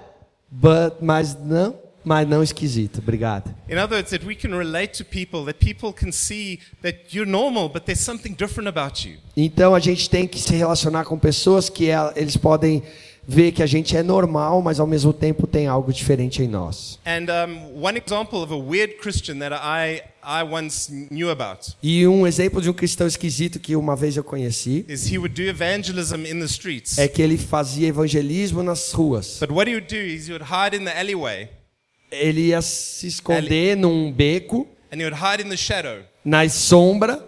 [0.51, 2.99] but, mas não, mas não esquisito.
[2.99, 3.55] Obrigado.
[3.69, 7.31] In other words, that we can relate to people, that people can see that you're
[7.31, 9.17] normal, but there's something different about you.
[9.37, 12.83] Então a gente tem que se relacionar com pessoas que ela- eles podem
[13.27, 16.99] ver que a gente é normal, mas ao mesmo tempo tem algo diferente em nós.
[17.07, 22.07] And um, one example of a weird Christian that I, I once knew about E
[22.07, 25.49] um exemplo de um cristão esquisito que uma vez eu conheci is he would do
[25.49, 26.99] evangelism in the streets.
[26.99, 29.39] é que ele fazia evangelismo nas ruas.
[29.41, 31.49] But what he would do is he would hide in the alleyway
[32.15, 36.03] Ele ia se esconder num beco, and he would hide in the shadow.
[36.25, 37.25] na sombra,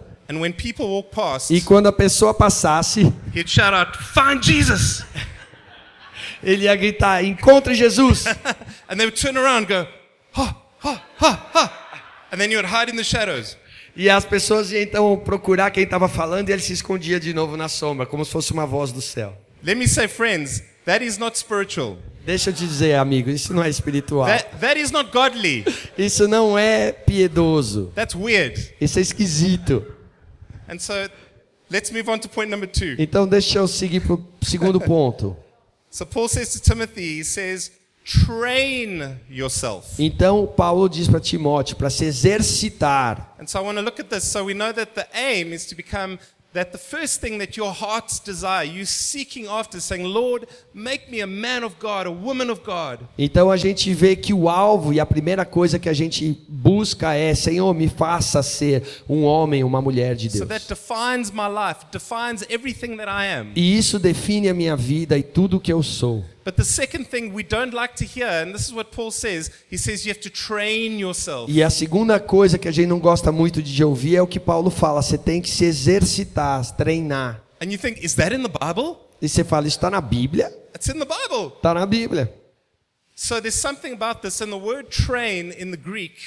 [1.11, 3.13] past, e quando a pessoa passasse,
[3.73, 3.97] out,
[6.43, 8.25] ele ia gritar: Encontre Jesus!
[8.89, 9.87] and they would turn around and go,
[10.33, 11.73] Ha, ha, ha, ha.
[12.31, 13.57] And then he would hide in the shadows.
[13.95, 17.57] E as pessoas iam então procurar quem estava falando e ele se escondia de novo
[17.57, 19.35] na sombra, como se fosse uma voz do céu.
[19.63, 21.97] Let me say, friends, that is not spiritual.
[22.27, 24.27] Deixa eu te dizer, amigo, isso não é espiritual.
[24.27, 25.63] That, that is not godly.
[25.97, 27.89] Isso não é piedoso.
[27.95, 28.75] That's weird.
[28.81, 29.81] Isso é esquisito.
[30.67, 30.91] And so
[31.71, 32.95] let's move on to point number two.
[32.99, 35.37] Então deixa eu seguir para o segundo ponto.
[35.89, 37.71] So Paul says to Timothy, he says,
[38.03, 39.95] train yourself.
[39.97, 43.37] Então Paulo diz para Timóteo para se exercitar.
[43.39, 44.25] And so I want to look at this.
[44.25, 46.19] So we know that the aim is to become
[46.53, 51.21] that the first thing that your hearts desire, you seeking after, saying, Lord, make me
[51.21, 52.99] a man of God, a woman of God.
[53.17, 57.13] Então a gente vê que o alvo e a primeira coisa que a gente busca
[57.13, 60.49] é, Senhor, me faça ser um homem, uma mulher de So Deus.
[60.49, 63.51] that defines my life, defines everything that I am.
[63.55, 66.23] E isso define a minha vida e tudo o que eu sou.
[66.47, 69.51] But the second thing we don't like to hear, and this is what Paul says,
[69.69, 71.51] he says you have to train yourself.
[71.51, 74.39] E a segunda coisa que a gente não gosta muito de ouvir é o que
[74.39, 77.43] Paulo fala: você tem que se exercitar, treinar.
[77.61, 78.95] And you think, is that in the Bible?
[79.21, 80.49] E você fala: isso está na Bíblia?
[80.73, 81.51] It's in the Bible.
[81.57, 82.31] Está na Bíblia.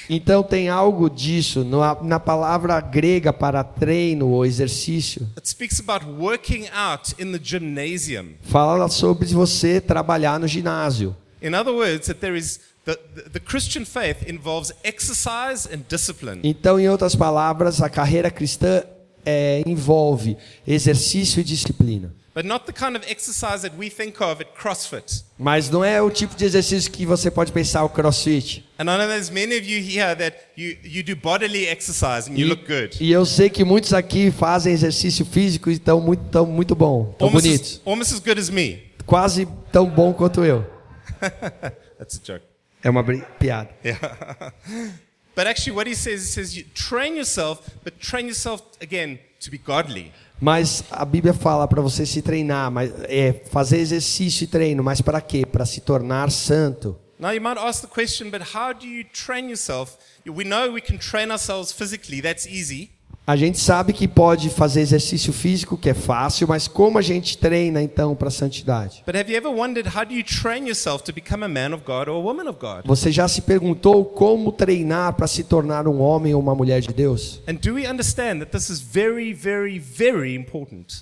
[0.09, 5.25] Então tem algo disso na, na palavra grega para treino ou exercício.
[5.37, 8.33] It speaks about working out in the gymnasium.
[8.41, 11.15] Fala sobre você trabalhar no ginásio.
[11.41, 16.41] In other words, that there is the, the, the Christian faith involves exercise and discipline.
[16.43, 18.83] Então, em outras palavras, a carreira cristã
[19.25, 22.13] é, envolve exercício e disciplina.
[22.33, 25.25] But not the kind of exercise that we think of at CrossFit.
[25.37, 28.63] Mas não é o tipo de exercício que você pode pensar o crossfit.
[28.79, 32.37] And I know there's many of you here that you, you do bodily exercise and
[32.37, 32.95] you look good.
[33.01, 37.13] E eu sei que muitos aqui fazem exercício físico e estão muito, tão muito bom,
[37.17, 37.71] tão Almost bonitos.
[37.73, 38.81] as, almost as good as me.
[39.05, 40.65] Quase tão bom quanto eu.
[41.99, 42.45] That's a joke.
[42.81, 43.03] É uma
[43.39, 43.69] piada.
[45.35, 49.51] But actually, what he says, he says, you train yourself, but train yourself again to
[49.51, 50.11] be godly.
[50.39, 55.01] Mas a Bíblia fala para você se treinar, mas é fazer exercício e treino, mas
[55.01, 55.45] para quê?
[55.45, 56.99] Para se tornar santo.
[57.19, 59.97] Now, you might ask the question, but how do you train yourself?
[60.25, 62.89] We know we can train ourselves physically, that's easy.
[63.31, 67.37] A gente sabe que pode fazer exercício físico, que é fácil, mas como a gente
[67.37, 69.03] treina então para a santidade?
[72.85, 76.89] Você já se perguntou como treinar para se tornar um homem ou uma mulher de
[76.89, 77.41] Deus?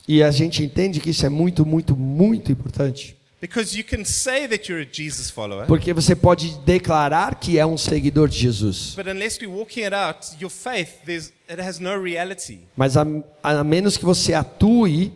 [0.07, 3.18] E a gente entende que isso é muito, muito, muito importante.
[3.41, 7.65] Because you can say that you're a Jesus follower, Porque você pode declarar que é
[7.65, 11.79] um seguidor de Jesus, but unless we're walking it out, your faith, there's, it has
[11.79, 12.59] no reality.
[12.75, 13.05] mas a,
[13.41, 15.13] a menos que você atue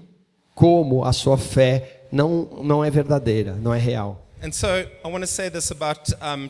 [0.56, 4.20] como a sua fé não, não é verdadeira, não é real.
[4.42, 6.02] And so I want to say this about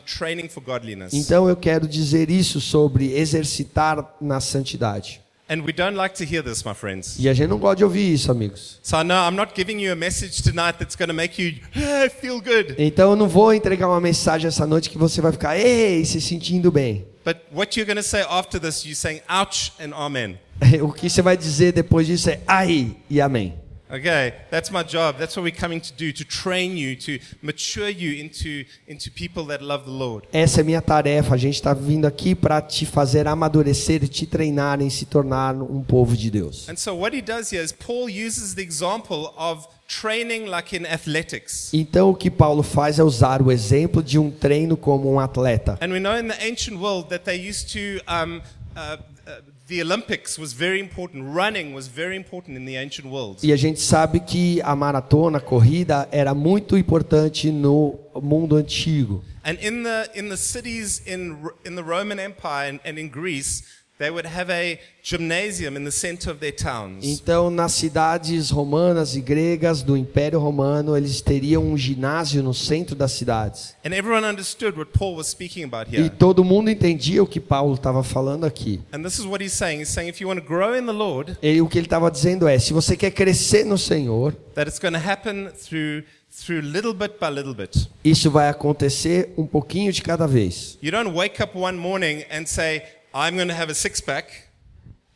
[0.04, 1.12] training for godliness.
[1.12, 5.20] Então eu quero dizer isso sobre exercitar na santidade.
[5.46, 7.18] And we don't like to hear this, my friends.
[7.18, 8.78] E a gente não gosta de ouvir isso, amigos.
[8.82, 11.56] So I know I'm not giving you a message tonight that's going to make you
[11.76, 12.74] "Ah, feel good.
[12.78, 16.18] Então eu não vou entregar uma mensagem essa noite que você vai ficar, ei, se
[16.20, 17.06] sentindo bem.
[17.26, 20.38] But what you're going to say after this, you're saying ouch and amen.
[20.82, 23.54] O que você vai dizer depois disso é ai e amém.
[23.94, 25.18] Okay, that's my job.
[25.18, 29.44] That's what we're coming to do to train you, to mature you into, into people
[29.44, 30.26] that love the Lord.
[30.32, 31.34] Essa é minha tarefa.
[31.34, 35.54] A gente está vindo aqui para te fazer amadurecer e te treinar em se tornar
[35.54, 36.68] um povo de Deus.
[36.68, 40.86] And so, what he does here is Paul uses the example of training like in
[40.86, 41.70] athletics.
[41.72, 45.78] Então o que Paulo faz é usar o exemplo de um treino como um atleta.
[45.80, 48.40] And we know in the ancient world that they used to, um,
[48.74, 51.24] uh, uh, the Olympics was very important.
[51.34, 53.42] Running was very important in the ancient world.
[53.42, 59.24] E a gente sabe que a maratona, a corrida, era muito importante no mundo antigo.
[59.42, 63.62] And in the, in the cities in, in the Roman Empire and, and in Greece,
[63.98, 67.04] they would have a gymnasium in the center of their towns.
[67.04, 72.96] Então, nas cidades romanas e gregas do Império Romano, eles teriam um ginásio no centro
[72.96, 73.74] das cidades.
[73.84, 77.74] And everyone understood what Paul was speaking about E todo mundo entendia o que Paulo
[77.74, 78.80] estava falando aqui.
[78.92, 79.80] And this is what he's saying.
[79.80, 82.10] He's saying if you want to grow in the Lord, Ele, o que ele estava
[82.10, 86.60] dizendo é: se você quer crescer no Senhor, that it's going to happen through, through
[86.60, 87.88] little bit by little bit.
[88.02, 90.78] isso vai acontecer um pouquinho de cada vez.
[90.82, 92.82] You don't wake up one morning and say,
[93.14, 94.28] I'm going to have a six pack.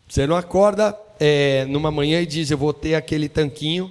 [0.09, 3.91] Você não acorda é, numa manhã e diz: eu vou ter aquele tanquinho.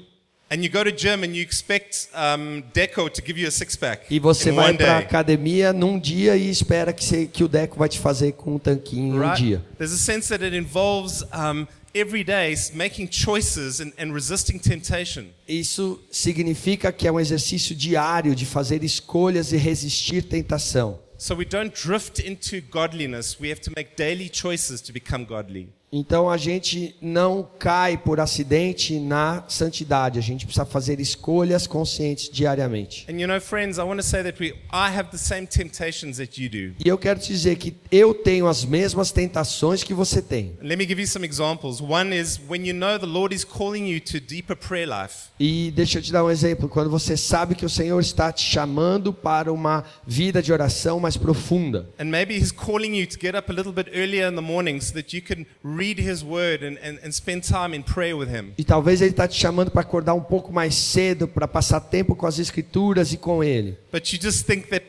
[0.50, 3.76] And you go to gym and you expect um, Deco to give you a six
[3.76, 7.78] pack E você vai para academia num dia e espera que, você- que o Deco
[7.78, 9.44] vai te fazer com um tanquinho em um Right?
[9.44, 9.66] dia.
[9.78, 15.26] There's a sense that it involves um, every day making choices and, and resisting temptation.
[15.46, 20.98] Isso significa que é um exercício diário de fazer escolhas e resistir tentação.
[21.20, 23.40] So we don't drift into godliness.
[23.40, 25.70] We have to make daily choices to become godly.
[25.92, 30.20] Então a gente não cai por acidente na santidade.
[30.20, 33.06] A gente precisa fazer escolhas conscientes diariamente.
[33.10, 36.18] And you know, friends, I want to say that we, I have the same temptations
[36.18, 36.76] that you do.
[36.84, 40.58] E eu quero te dizer que eu tenho as mesmas tentações que você tem.
[40.62, 41.80] Let me give you some examples.
[41.80, 45.30] One is when you know the Lord is calling you to deeper prayer life.
[45.40, 46.68] E deixa eu te dar um exemplo.
[46.68, 51.16] Quando você sabe que o Senhor está te chamando para uma vida de oração mais
[51.16, 51.88] profunda.
[51.98, 54.82] And maybe He's calling you to get up a little bit earlier in the morning
[54.82, 55.46] so that you can
[55.78, 58.54] read His Word and, and, and spend time in prayer with Him.
[58.58, 62.16] E talvez Ele está te chamando para acordar um pouco mais cedo, para passar tempo
[62.16, 63.78] com as Escrituras e com Ele.
[63.92, 64.86] But you just think that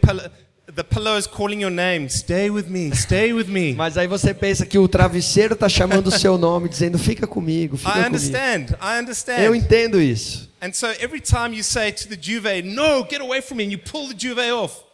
[0.75, 2.09] the pillow is calling your name.
[2.09, 3.75] Stay with me, stay with me.
[3.75, 7.77] Mas aí você pensa que o travesseiro está chamando o seu nome, dizendo: fica comigo,
[7.77, 8.09] fica I comigo.
[8.09, 9.41] understand, I understand.
[9.41, 10.49] Eu entendo isso.
[10.61, 13.71] And so every time you say to the duvet, no, get away from me, and
[13.71, 14.85] you pull the duvet off,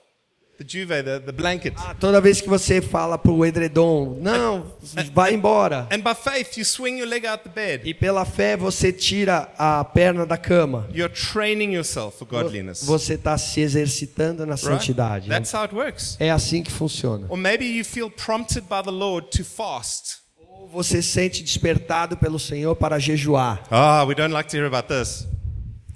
[0.58, 1.74] the duvet, the, the blanket.
[1.76, 4.72] Ah, Toda vez que você fala para o edredom, não,
[5.12, 5.88] vai embora.
[5.90, 7.88] And by faith, you swing your leg out the bed.
[7.88, 10.86] E pela fé você tira a perna da cama.
[10.92, 12.84] You're training yourself for godliness.
[12.84, 14.64] Você está se exercitando na Right?
[14.64, 15.28] santidade.
[15.28, 16.16] That's how it works.
[16.20, 17.26] É assim que funciona.
[17.28, 20.18] Or maybe you feel prompted by the Lord to fast.
[20.48, 23.62] Ou você sente despertado pelo Senhor para jejuar.
[23.70, 25.26] Ah, we don't like to hear about this.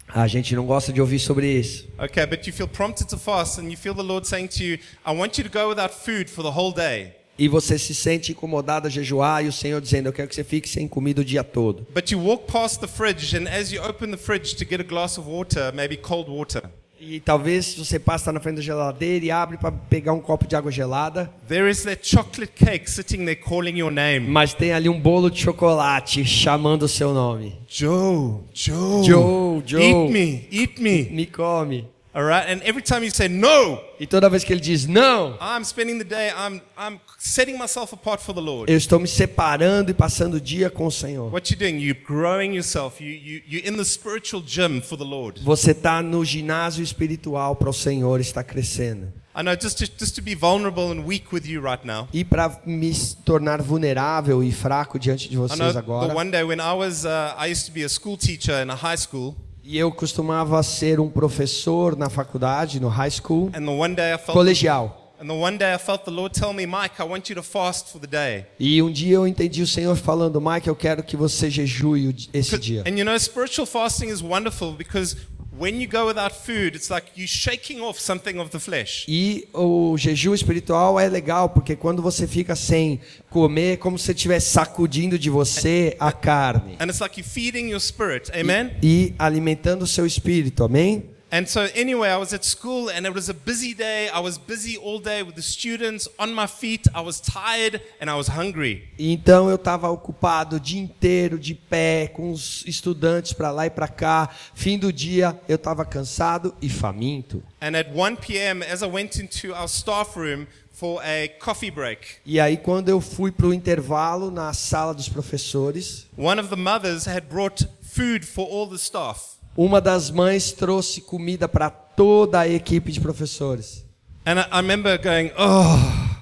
[0.09, 1.87] A gente não gosta de ouvir sobre isso.
[1.99, 4.79] Okay, but you feel prompted to fast and you feel the Lord saying to you,
[5.07, 7.13] I want you to go without food for the whole day.
[7.39, 10.43] E você se sente incomodado a jejuar e o Senhor dizendo: Eu quero que você
[10.43, 11.87] fique sem comida o dia todo.
[11.95, 14.85] But you walk past the fridge, and as you open the fridge to get a
[14.85, 16.69] glass of water, maybe cold water,
[17.01, 20.57] E talvez você passa na frente da geladeira e abre para pegar um copo de
[20.57, 24.27] água gelada, there is that chocolate cake sitting there calling your name.
[24.29, 27.57] mas tem ali um bolo de chocolate chamando o seu nome.
[27.69, 29.81] Joe, Joe, Joe, Joe.
[29.81, 31.09] eat me, eat me.
[31.11, 31.87] Me come.
[32.15, 35.37] All right, and every time you say no, E toda vez que ele diz não,
[35.41, 38.73] I'm spending the day, I'm, I'm setting myself apart for the Lord.
[38.73, 41.31] eu estou me separando e passando o dia com o Senhor.
[41.31, 41.79] What you doing?
[41.79, 43.03] You're growing yourself.
[43.03, 45.43] You, you, you're in the spiritual gym for the Lord.
[45.43, 49.13] Você está no ginásio espiritual para o Senhor estar crescendo.
[49.37, 52.09] I know, just to, just to be vulnerable and weak with you right now.
[52.13, 52.93] E para me
[53.25, 56.13] tornar vulnerável e fraco diante de vocês agora.
[56.13, 58.75] one day when I was, uh, I used to be a school teacher in a
[58.75, 59.37] high school,
[59.71, 64.15] E eu costumava ser um professor na faculdade, no high school, and the one day
[64.15, 64.91] I felt, colegial.
[65.21, 67.43] and the one day I felt the Lord tell me, Mike, I want you to
[67.43, 68.47] fast for the day.
[68.59, 72.59] E um dia eu entendi o Senhor falando, Mike, eu quero que você jejue esse
[72.59, 72.83] dia.
[72.87, 75.19] And you know, spiritual fasting is wonderful because
[75.59, 79.05] when you go without food, it's like you shaking off something of the flesh.
[79.09, 84.07] E o jejum espiritual é legal, porque quando você fica sem comer, é como se
[84.07, 88.31] você estivesse sacudindo de você a carne And it's like you're feeding your spirit.
[88.33, 88.73] Amen?
[88.83, 91.05] e alimentando o seu espírito, amém?
[91.31, 94.09] And so, anyway, I was at school and it was a busy day.
[94.09, 96.87] I was busy all day with the students, on my feet.
[96.95, 98.89] I was tired and I was hungry.
[98.99, 103.71] Então eu estava ocupado o dia inteiro de pé com os estudantes para lá e
[103.71, 104.31] para cá.
[104.55, 107.43] Fim do dia eu estava cansado e faminto.
[107.61, 112.21] And at 1 p.m., as I went into our staff room for a coffee break,
[112.25, 116.57] E aí quando eu fui para o intervalo na sala dos professores, one of the
[116.57, 119.38] mothers had brought food for all the staff.
[119.59, 123.85] Uma das mães trouxe comida para toda a equipe de professores.
[124.25, 125.77] And I, remember going, Oh,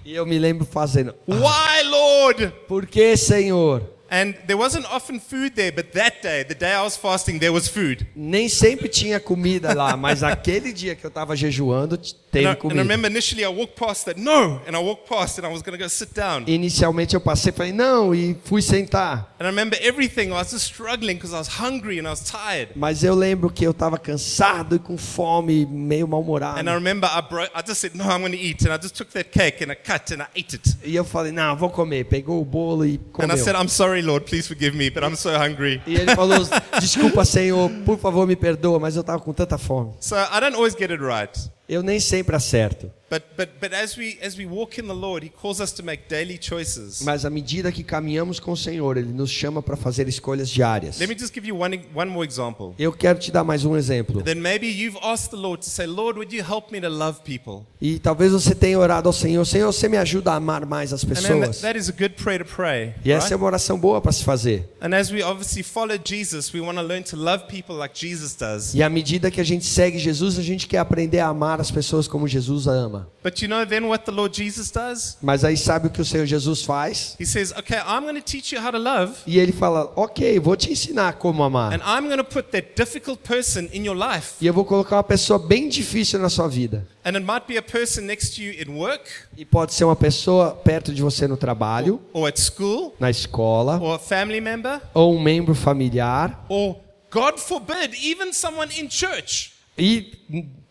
[0.06, 2.54] E eu me lembro fazendo: why, Lord?
[2.66, 3.82] Por que, Senhor?
[4.10, 7.52] And there wasn't often food there, but that day, the day I was fasting, there
[7.52, 8.06] was food.
[8.14, 12.46] Nem sempre tinha comida lá, mas aquele dia que eu estava jejuando, And I, teve
[12.46, 12.82] and I comida.
[12.82, 15.76] remember initially I walked past that, no, and I walked past and I was going
[15.76, 16.44] to go sit down.
[16.46, 19.34] Inicialmente eu passei falei: Não, e fui sentar.
[19.40, 20.28] And I remember everything.
[20.28, 22.70] I was just struggling because I was hungry and I was tired.
[22.76, 26.60] Mas eu lembro que eu estava cansado e com fome, meio mal-humorado.
[26.60, 28.64] And I remember I, bro- I just said, no, I'm going to eat.
[28.66, 30.76] And I just took that cake and I cut and I ate it.
[30.84, 32.04] E eu falei, não, vou comer.
[32.04, 33.34] Pegou o bolo e And comeu.
[33.34, 35.80] I said, I'm sorry, Lord, please forgive me, but I'm so hungry.
[35.86, 36.38] E ele falou,
[36.80, 39.94] desculpa, Senhor, por favor, me perdoa, mas eu estava com tanta fome.
[40.00, 41.30] So I don't always get it right.
[41.68, 42.90] Eu nem sempre acerto.
[43.08, 45.84] But, but, but as, we, as we walk in the Lord, He calls us to
[45.84, 47.02] make daily choices.
[47.02, 50.98] Mas à medida que caminhamos com o Senhor, Ele nos chama para fazer escolhas diárias.
[50.98, 52.74] Let me just give you one, one more example.
[52.76, 54.22] Eu quero te dar mais um exemplo.
[54.22, 57.20] Then maybe you've asked the Lord to say, Lord, would you help me to love
[57.22, 57.64] people?
[57.80, 61.04] E talvez você tenha orado ao Senhor, Senhor, você me ajuda a amar mais as
[61.04, 61.60] pessoas.
[61.60, 62.92] that is a good prayer to pray.
[63.04, 64.68] E essa é uma oração boa para se fazer.
[64.80, 68.34] And as we obviously follow Jesus, we want to learn to love people like Jesus
[68.34, 68.74] does.
[68.74, 71.70] E à medida que a gente segue Jesus, a gente quer aprender a amar as
[71.70, 73.08] pessoas como Jesus ama.
[73.22, 75.16] But you know then what the Lord Jesus does?
[75.22, 77.16] Mas aí sabe o que o Senhor Jesus faz?
[77.20, 80.38] He says, okay, I'm going to teach you how to love, E ele fala: Ok,
[80.40, 81.72] vou te ensinar como amar.
[81.72, 84.34] and I'm going to put that difficult person in your life.
[84.40, 86.86] E eu vou colocar uma pessoa bem difícil na sua vida.
[87.04, 89.04] And it might be a person next to you in work,
[89.36, 93.78] E pode ser uma pessoa perto de você no trabalho, or at school, na escola,
[93.80, 96.36] or a family member, ou um membro familiar.
[96.48, 96.76] or
[97.10, 99.52] God forbid, even someone in church.
[99.78, 100.12] E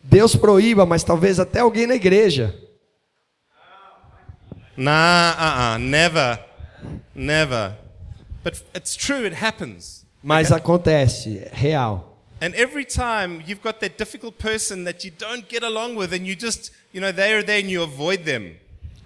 [0.07, 2.55] Deus proíba, mas talvez até alguém na igreja.
[4.77, 6.39] Nah, uh uh, never.
[7.13, 7.73] Never.
[8.43, 10.05] But it's true, it happens.
[10.21, 12.15] Mas acontece, é real.
[12.41, 16.27] And every time you've got that difficult person that you don't get along with, and
[16.27, 18.57] you just, you know, they are there and you avoid them.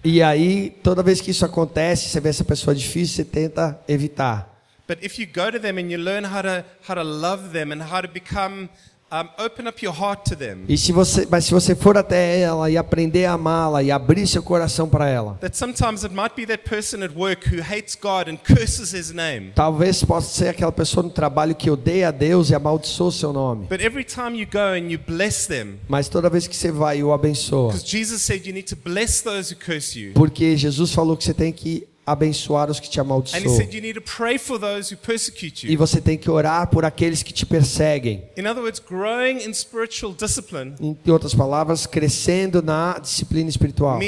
[0.02, 4.48] E aí, toda vez que isso acontece, você vê essa pessoa difícil, você tenta evitar.
[4.88, 7.72] But if you go to them and you learn how to, how to love them
[7.72, 8.68] and how to become,
[9.12, 12.40] um, open up your heart to them, E se você, mas se você for até
[12.40, 16.34] ela e aprender a amá-la e abrir seu coração para ela, that sometimes it might
[16.36, 19.52] be that person at work who hates God and curses his name.
[19.54, 23.32] talvez possa ser aquela pessoa no trabalho que odeia a Deus e amaldiçoa o seu
[23.32, 23.66] nome.
[23.66, 26.98] But every time you go and you bless them, Mas toda vez que você vai
[26.98, 30.12] e o abençoa, Jesus said you need to bless those who curse you.
[30.14, 33.56] porque Jesus falou que você tem que abençoar os que te And he amaldiçoam.
[33.56, 35.78] said you need to pray for those who persecute E you.
[35.78, 38.24] você tem que orar por aqueles que te perseguem.
[38.36, 38.46] Em
[41.10, 43.98] outras palavras, crescendo na disciplina espiritual.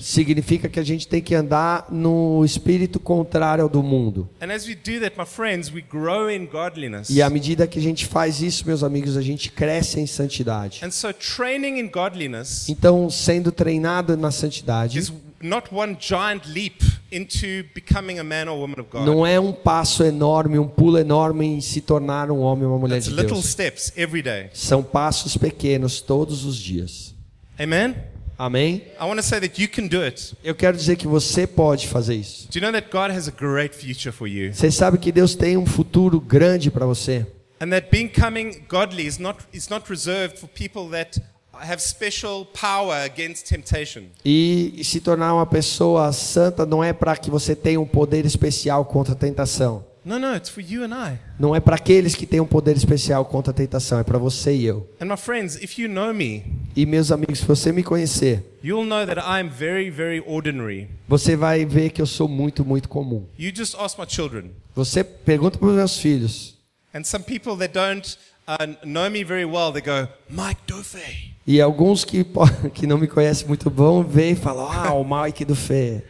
[0.00, 4.28] Significa que a gente tem que andar no espírito contrário ao do mundo.
[4.40, 7.10] And as we do that, my friends, we grow in godliness.
[7.10, 10.80] E à medida que a gente faz isso, meus amigos, a gente cresce em santidade.
[10.84, 14.98] And so training in godliness Então, sendo treinado na santidade,
[15.40, 19.06] is not one giant leap into becoming a man or woman of God.
[19.06, 22.78] não é um passo enorme, um pulo enorme em se tornar um homem ou uma
[22.78, 23.46] mulher It's de little Deus.
[23.46, 24.50] steps every day.
[24.52, 27.14] São passos pequenos todos os dias.
[27.58, 27.96] Amen?
[28.38, 28.84] Amém?
[29.00, 30.36] I want to say that you can do it.
[30.44, 32.46] Eu quero dizer que você pode fazer isso.
[32.48, 34.52] Do you know that God has a great future for you?
[34.54, 37.26] Você sabe que Deus tem um futuro grande para você.
[37.60, 41.20] And that becoming godly is not, is not reserved for people that
[41.60, 44.04] have special power against temptation.
[44.24, 48.84] E se tornar uma pessoa santa não é para que você tenha um poder especial
[48.84, 49.84] contra a tentação.
[50.04, 51.18] No, no, it's for you and I.
[51.38, 54.54] Não é para aqueles que têm um poder especial contra a tentação, é para você
[54.54, 54.88] e eu.
[55.00, 56.44] And my friends, if you know me,
[56.74, 60.88] E meus amigos, se você me conhecer, you'll know that I am very, very ordinary.
[61.06, 63.26] você vai ver que eu sou muito, muito comum.
[63.38, 64.52] You just ask my children.
[64.74, 66.56] Você pergunta para os meus filhos,
[66.94, 71.34] And some people that don't uh, know me very well, they go, Mike Dofe.
[71.50, 72.26] E alguns que,
[72.74, 76.04] que não me conhecem muito bom, vêm e falam, ah, o Mike do Fê.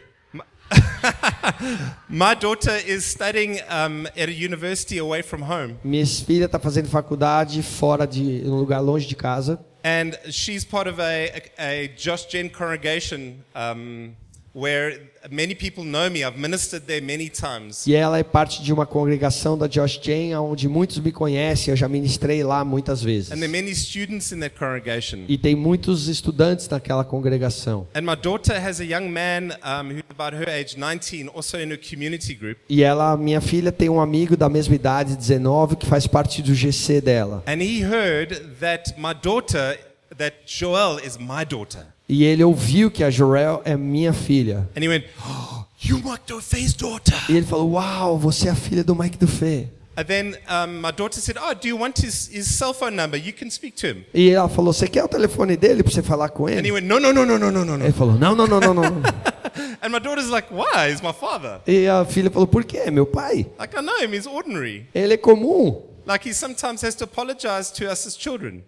[2.09, 6.89] My daughter is studying um, at a university away from home, Minha filha está fazendo
[6.89, 9.57] faculdade fora de um lugar longe de casa.
[9.83, 14.13] and she's part of a, a, a Josh Gen congregation um,
[14.53, 16.23] where many people know me.
[16.23, 17.85] I've ministered there many times.
[17.85, 21.75] E ela é parte de uma congregação da Josh Jane, onde muitos me conhecem, eu
[21.75, 23.31] já ministrei lá muitas vezes.
[23.31, 25.25] And there are many students in that congregation.
[25.27, 27.87] E tem muitos estudantes naquela congregação.
[27.93, 29.51] And my daughter has a young man
[29.91, 32.57] who's about her age, 19, also in a community group.
[32.69, 36.53] E ela, minha filha, tem um amigo da mesma idade, 19, que faz parte do
[36.53, 37.43] GC dela.
[37.45, 39.77] And he heard that my daughter,
[40.17, 41.85] that Joelle is my daughter.
[42.09, 44.67] E ele ouviu que a Jorel é minha filha.
[44.75, 47.15] And he went, oh, You Mike Dofe's daughter.
[47.29, 49.69] E ele falou: Uau, você é a filha do Mike Dufay.
[49.95, 50.35] And then
[50.81, 53.17] my daughter said, Oh, do you want his, his cell phone number?
[53.17, 54.05] You can speak to him.
[54.13, 56.71] E ela falou: Você quer o telefone dele para você falar com And he ele?
[56.73, 57.93] went, No, no, no, no, no, no, no, Ele no.
[57.93, 59.01] falou: Não, não, não, não, não.
[59.81, 60.91] And my daughter's like, Why?
[60.91, 61.61] He's my father.
[61.65, 62.91] E a filha falou: Por quê?
[62.91, 63.47] Meu pai.
[63.57, 64.13] Like, I know him.
[64.13, 64.85] He's ordinary.
[64.93, 65.81] Ele é comum.
[66.05, 68.63] Like, he sometimes has to apologize to us as children.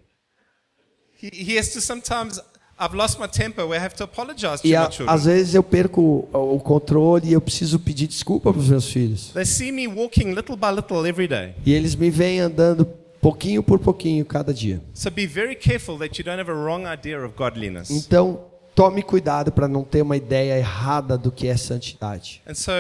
[1.22, 2.40] He, he has to sometimes,
[2.82, 5.54] I've lost my temper where I have to apologize to E my a, às vezes
[5.54, 9.30] eu perco o, controle e eu preciso pedir desculpa para os meus filhos.
[9.34, 11.54] They see me walking little by little every day.
[11.64, 12.86] E eles me vêm andando
[13.22, 14.82] pouquinho por pouquinho cada dia.
[14.96, 17.92] So be very careful that you don't have a wrong idea of godliness.
[17.92, 22.42] Então, tome cuidado para não ter uma ideia errada do que é santidade.
[22.48, 22.72] And so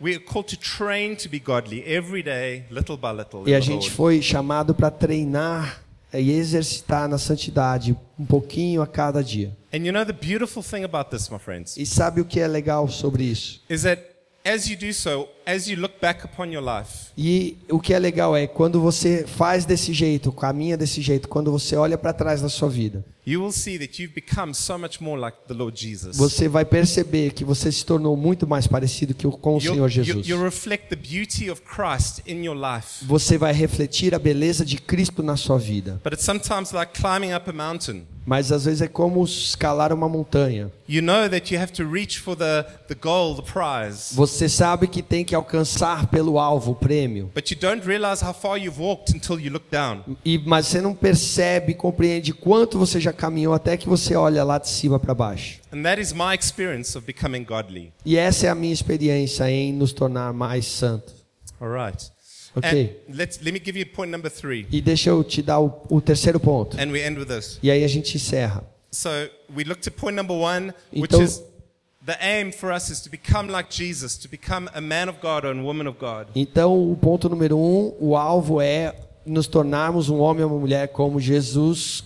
[0.00, 3.42] we're called to train to be godly every day, little by little.
[3.44, 5.82] E a gente foi chamado para treinar
[6.12, 9.56] e exercitar na santidade um pouquinho a cada dia.
[9.72, 12.48] And you know the beautiful thing about this, my friends, E sabe o que é
[12.48, 13.60] legal sobre isso?
[13.68, 14.02] is that
[14.44, 17.98] as you do so, as you look back upon your life, E o que é
[17.98, 22.42] legal é quando você faz desse jeito, caminha desse jeito, quando você olha para trás
[22.42, 25.80] da sua vida, you will see that you've become so much more like the Lord
[25.80, 26.18] Jesus.
[26.18, 30.26] você vai perceber que você se tornou muito mais parecido que com o Senhor Jesus.
[33.02, 35.98] Você vai refletir a beleza de Cristo na sua vida.
[36.04, 38.06] But it's sometimes like climbing up a mountain.
[38.28, 40.70] Mas às vezes é como escalar uma montanha.
[44.12, 47.30] Você sabe que tem que alcançar pelo alvo o prêmio.
[47.34, 50.02] but you don't realize how far you've walked until you look down.
[50.24, 54.58] E, mas você não percebe, compreende quanto você já caminhou até que você olha lá
[54.58, 55.60] de cima para baixo.
[58.04, 61.14] E essa é a minha experiência em nos tornar mais santos.
[61.60, 62.10] All right.
[62.54, 63.02] Ok.
[63.08, 64.66] Let me give you point number three.
[64.70, 66.76] E deixa eu te dar o, o terceiro ponto.
[66.80, 67.58] And we end with this.
[67.62, 68.64] E aí a gente encerra.
[68.90, 69.08] So
[69.54, 71.42] we looked at point number one, which Então- us is
[76.34, 78.94] Então, o ponto número um, o alvo é
[79.26, 82.02] nos tornarmos um homem ou uma mulher como Jesus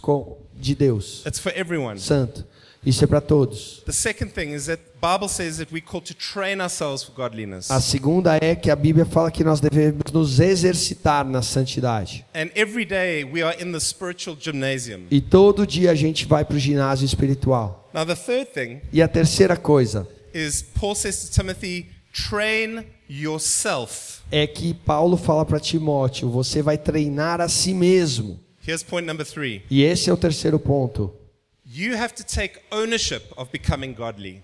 [0.54, 1.98] de Deus, It's for everyone.
[1.98, 2.44] santo.
[2.84, 3.80] Isso é para todos.
[3.86, 7.70] The second thing is that Bible says that we're called to train ourselves for godliness.
[7.70, 12.24] A segunda é que a Bíblia fala que nós devemos nos exercitar na santidade.
[12.34, 15.02] And every day we are in the spiritual gymnasium.
[15.10, 17.88] E todo dia a gente vai para o ginásio espiritual.
[17.94, 24.22] Now the third thing E a terceira coisa is Paul says to Timothy, train yourself.
[24.30, 28.40] é que Paulo fala para Timóteo: você vai treinar a si mesmo.
[28.66, 29.62] Here's point number three.
[29.70, 31.12] E esse é o terceiro ponto.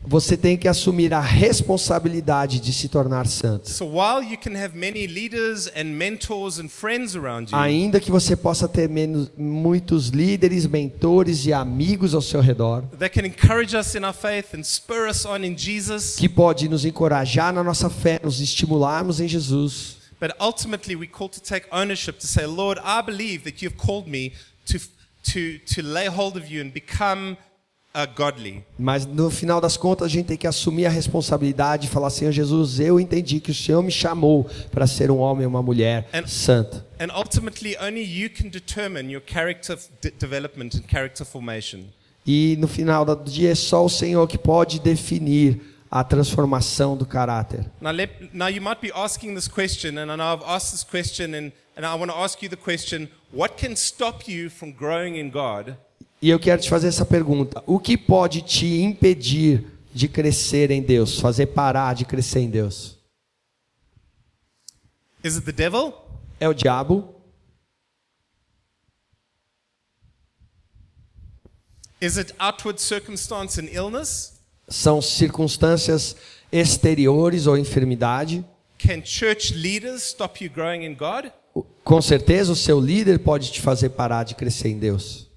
[0.02, 3.68] Você tem que assumir a responsabilidade de se tornar santo.
[3.68, 8.10] So while you can have many leaders and mentors and friends around you, Ainda que
[8.10, 13.76] você possa ter menos, muitos líderes, mentores e amigos ao seu redor, that can encourage
[13.76, 17.62] us in our faith and spur us on in Jesus, que pode nos encorajar na
[17.62, 22.46] nossa fé, nos estimularmos em Jesus, but ultimately we call to take ownership to say,
[22.46, 24.32] Lord, I believe that you've called me
[24.66, 24.78] to
[25.32, 27.36] to to lay hold of you and become
[27.94, 28.64] uh, godly.
[28.78, 32.32] mas no final das contas a gente tem que assumir a responsabilidade e falar: Senhor
[32.32, 36.08] Jesus, eu entendi que o Senhor me chamou para ser um homem ou uma mulher
[36.12, 36.86] And- santa.
[37.00, 39.78] And ultimately, only you can determine your character
[40.18, 41.84] development and character formation.
[42.26, 45.60] E no final do dia é só o Senhor que pode definir
[45.90, 47.64] a transformação do caráter.
[47.80, 50.84] Now, let, now you might be asking this question, and I know I've asked this
[50.84, 54.72] question, and, and I want to ask you the question: What can stop you from
[54.72, 55.76] growing in God?
[56.20, 60.82] E eu quero te fazer essa pergunta: o que pode te impedir de crescer em
[60.82, 62.96] Deus, fazer parar de crescer em Deus?
[65.22, 65.92] Is it the devil?
[66.40, 67.14] É o diabo?
[72.00, 74.40] Is it outward circumstance and illness?
[74.68, 76.16] São circunstâncias
[76.50, 78.44] exteriores ou enfermidade?
[78.78, 81.32] Can church leaders stop you growing in God?
[81.84, 85.28] Com certeza o seu líder pode te fazer parar de crescer em Deus.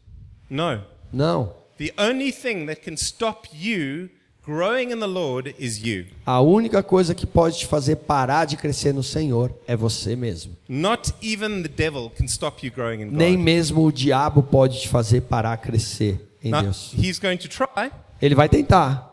[0.50, 0.82] No.
[1.12, 1.54] Não.
[1.78, 4.10] The only thing that can stop you
[4.46, 6.06] growing in the Lord is you.
[6.26, 10.56] A única coisa que pode te fazer parar de crescer no Senhor é você mesmo.
[10.68, 13.18] Not even the devil can stop you growing in God.
[13.18, 16.92] Nem mesmo o diabo pode te fazer parar de crescer em Now, Deus.
[16.98, 17.92] he's going to try,
[18.22, 19.11] Ele vai tentar,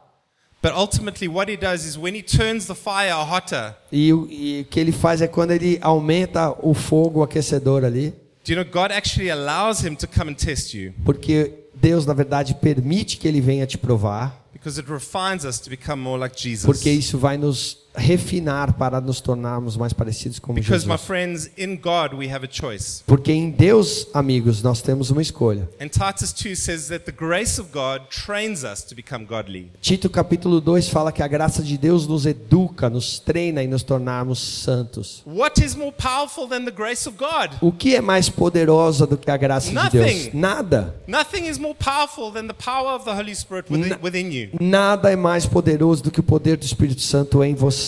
[0.61, 4.67] But ultimately, what he does is when he turns the fire hotter, E o e
[4.69, 8.13] que ele faz é quando ele aumenta o fogo o aquecedor ali,
[8.45, 10.93] do you know, God actually allows him to come and test you.
[11.05, 15.71] Porque Deus, na verdade, permite que ele venha te provar, because it refines us to
[15.71, 16.65] become more like Jesus.
[16.67, 21.07] porque isso vai nos refinar para nos tornarmos mais parecidos com Because, my Jesus.
[21.07, 23.03] friends, in God we have a choice.
[23.07, 25.69] Porque em Deus, amigos, nós temos uma escolha.
[25.81, 29.71] And Titus 2 says that the grace of God trains us to become godly.
[29.81, 33.83] Tito capítulo 2 fala que a graça de Deus nos educa, nos treina e nos
[33.83, 35.23] tornarmos santos.
[37.61, 40.07] O que é mais poderosa do que a graça de Deus?
[40.07, 40.31] Nothing.
[40.39, 40.95] Nada.
[41.07, 41.49] Nothing
[44.03, 44.79] within, Na-.
[44.79, 47.88] Nada é mais poderoso do que o poder do Espírito Santo em você.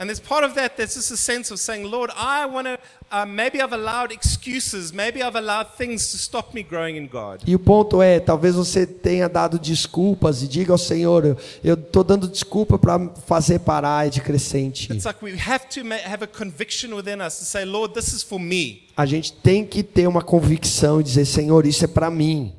[0.00, 2.78] And as part of that, there's just a sense of saying, Lord, I want to,
[3.10, 7.42] uh, maybe I've allowed excuses, maybe I've allowed things to stop me growing in God.
[7.44, 12.04] E o ponto é, talvez você tenha dado desculpas e diga ao Senhor, eu estou
[12.04, 14.92] dando desculpa para fazer parar de crescente.
[14.92, 18.22] It's like we have to have a conviction within us to say, Lord, this is
[18.22, 18.84] for me.
[18.96, 22.54] A gente tem que ter uma convicção e dizer, Senhor, isso é para mim.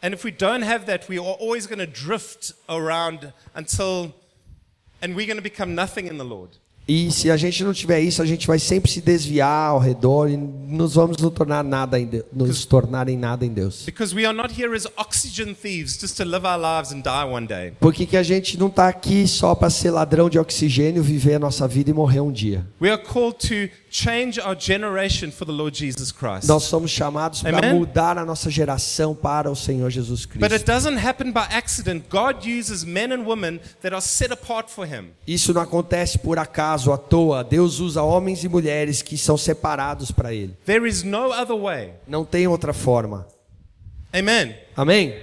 [0.00, 4.14] And if we don't have that, we are always going to drift around until,
[6.88, 10.30] E se a gente não tiver isso, a gente vai sempre se desviar ao redor
[10.30, 13.84] e nos vamos nos tornar nada em Deus, nos tornar em nada em Deus.
[17.80, 21.38] Porque que a gente não está aqui só para ser ladrão de oxigênio, viver a
[21.40, 22.64] nossa vida e morrer um dia.
[22.80, 26.46] We are called to change our generation for the Lord Jesus Christ.
[26.48, 30.66] Nós somos chamados para mudar a nossa geração para o Senhor Jesus But it Cristo.
[30.66, 32.04] doesn't happen by accident.
[32.10, 35.12] God uses men and women that are set apart for Him.
[35.26, 37.42] Isso não acontece por acaso, à toa.
[37.42, 40.54] Deus usa homens e mulheres que são separados para Ele.
[40.66, 41.94] There is no other way.
[42.06, 43.26] Não tem outra forma.
[44.12, 44.54] Amen.
[44.76, 45.14] Amém?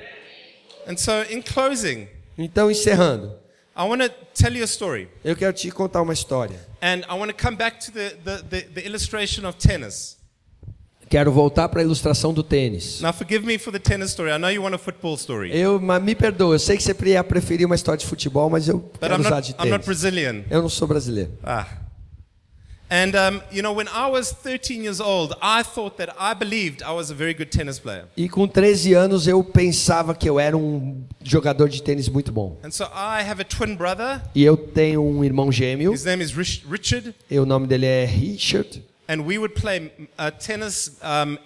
[0.88, 2.08] And so, in closing,
[2.38, 3.32] Então, encerrando,
[3.76, 5.08] I want to tell you a story.
[5.24, 6.60] eu quero te contar uma história.
[6.84, 10.18] And I want to come back to the, the, the, the illustration of tennis.
[11.10, 13.00] Quero voltar para a ilustração do tênis.
[13.00, 14.32] Now, forgive me for the tennis story.
[14.32, 15.50] I know you want a football story.
[15.58, 18.68] Eu, mas me perdoa, eu sei que você ia preferir uma história de futebol, mas
[18.68, 19.86] eu But quero I'm usar not, de I'm not tênis.
[19.86, 20.44] Brazilian.
[20.50, 21.32] Eu não sou brasileiro.
[21.42, 21.68] Ah.
[22.90, 26.84] And, um, you know, when I was 13 years old, I thought that I believed
[26.84, 28.06] I was a very good tennis player.
[28.16, 32.58] E com 13 anos eu pensava que eu era um jogador de tênis muito bom.
[32.64, 34.22] And so I have a twin brother.
[34.36, 37.16] E eu tenho um irmão gêmeo, His name is Rich- Richard.
[37.32, 38.84] e o nome dele é Richard.
[39.08, 41.38] And we would play uh, tennis um,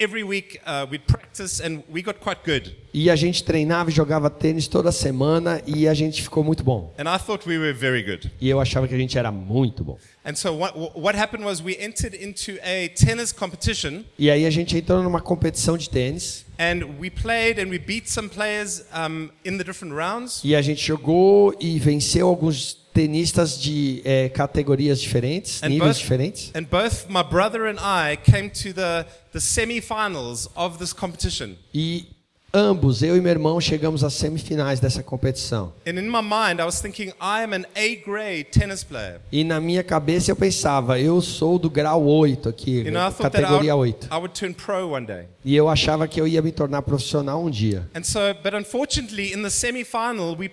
[0.00, 0.58] every week.
[0.66, 2.74] Uh, we'd practice, and we got quite good.
[2.98, 6.94] E a gente treinava e jogava tênis toda semana e a gente ficou muito bom.
[6.96, 8.32] And I thought we were very good.
[8.40, 9.98] E eu achava que a gente era muito bom.
[10.24, 14.50] And so what, what happened was we entered into a tennis competition, E aí a
[14.50, 19.28] gente entrou numa competição de tênis and we played and we beat some players um,
[19.44, 20.40] in the different rounds.
[20.42, 25.98] e a gente jogou e venceu alguns tenistas de eh, categorias diferentes, And níveis both,
[25.98, 26.50] diferentes.
[26.54, 31.56] and both my brother and I came to the, the semi-finals of this competition.
[31.74, 32.15] E
[32.56, 35.74] ambos, eu e meu irmão, chegamos às semifinais dessa competição.
[35.86, 39.20] And in my mind, I was thinking, I am an A-grade tennis player.
[39.30, 43.12] E na minha cabeça eu pensava, eu sou do grau 8 aqui, You know, I
[43.12, 44.08] categoria would, 8.
[44.10, 45.26] I would turn pro one day.
[45.44, 47.86] E eu achava que eu ia me tornar profissional um dia.
[48.02, 48.18] So,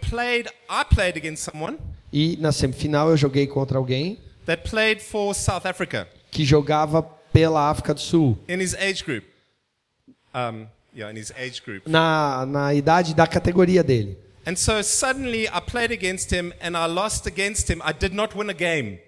[0.10, 0.50] played.
[0.94, 1.78] Played someone
[2.12, 7.70] E na semifinal eu joguei contra alguém that played for South Africa que jogava pela
[7.70, 9.24] África do Sul, in his age group.
[10.34, 11.88] Um, yeah, in his age group.
[11.88, 14.18] na, na idade da categoria dele.
[14.46, 17.82] And so suddenly, I played against him, and I lost against him.
[17.84, 19.00] I did not win a game.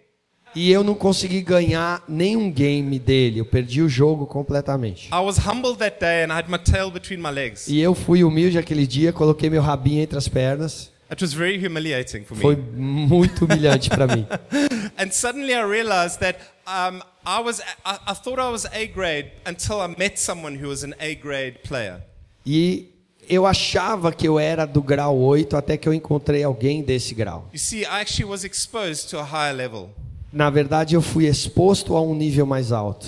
[0.56, 5.10] E eu não consegui ganhar nenhum game dele, eu perdi o jogo completamente.
[5.12, 7.68] I was humbled that day, and I had my tail between my legs.
[7.68, 10.90] E eu fui humilde aquele dia, coloquei meu rabinho entre as pernas.
[11.10, 12.41] It was very humiliating for me.
[12.41, 14.26] Foi muito humilhante para mim.
[14.97, 19.32] And suddenly I realized that um, I was I, I thought I was A grade
[19.45, 22.01] until I met someone who was an A grade player.
[22.45, 22.89] E
[23.30, 27.49] eu achava que eu era do grau 8 até que eu encontrei alguém desse grau.
[27.53, 29.89] You see, I actually was exposed to a higher level.
[30.36, 33.08] Na verdade, eu fui exposto a um nível mais alto.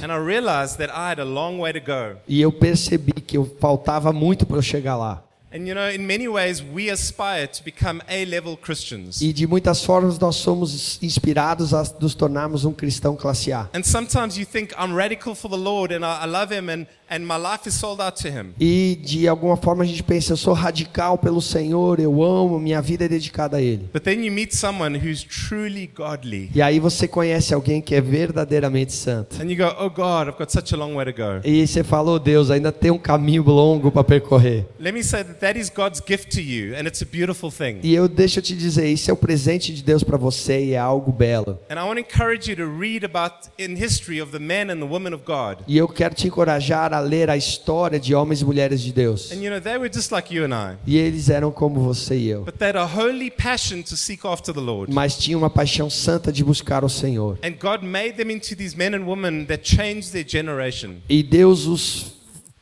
[2.26, 5.27] E eu percebi que eu faltava muito para eu chegar lá.
[5.50, 9.22] And you know, in many ways, we aspire to become A level Christians.
[9.22, 13.70] E de muitas formas nós somos inspirados a nos tornarmos um cristão classe A.
[13.74, 16.86] And sometimes you think, I'm radical for the Lord and I, I love Him and,
[17.10, 18.54] and my life is sold out to Him.
[18.60, 22.82] E de alguma forma a gente pensa, eu sou radical pelo Senhor, eu amo, minha
[22.82, 23.90] vida é dedicada a Ele.
[23.94, 26.52] But then you meet someone who's truly godly.
[26.54, 29.42] E aí você conhece alguém que é verdadeiramente santo.
[29.42, 31.40] And you go, oh God, I've got such a long way to go.
[31.46, 34.66] E você fala, oh Deus, ainda tem um caminho longo para percorrer.
[34.78, 37.80] Let me say that that is God's gift to you, and it's a beautiful thing.
[37.84, 40.74] E eu deixa eu te dizer, isso é o presente de Deus para você e
[40.74, 41.60] é algo belo.
[41.70, 44.78] And I want to encourage you to read about in history of the men and
[44.80, 45.60] the women of God.
[45.68, 49.32] E eu quero te encorajar a ler a história de homens e mulheres de Deus.
[49.32, 52.16] And you know, they were just like you and I, E eles eram como você
[52.18, 54.92] e eu, but they had a holy passion to seek after the Lord.
[54.94, 57.38] mas tinham uma paixão santa de buscar o Senhor.
[57.44, 60.96] And God made them into these men and women that changed their generation.
[61.10, 62.17] E Deus os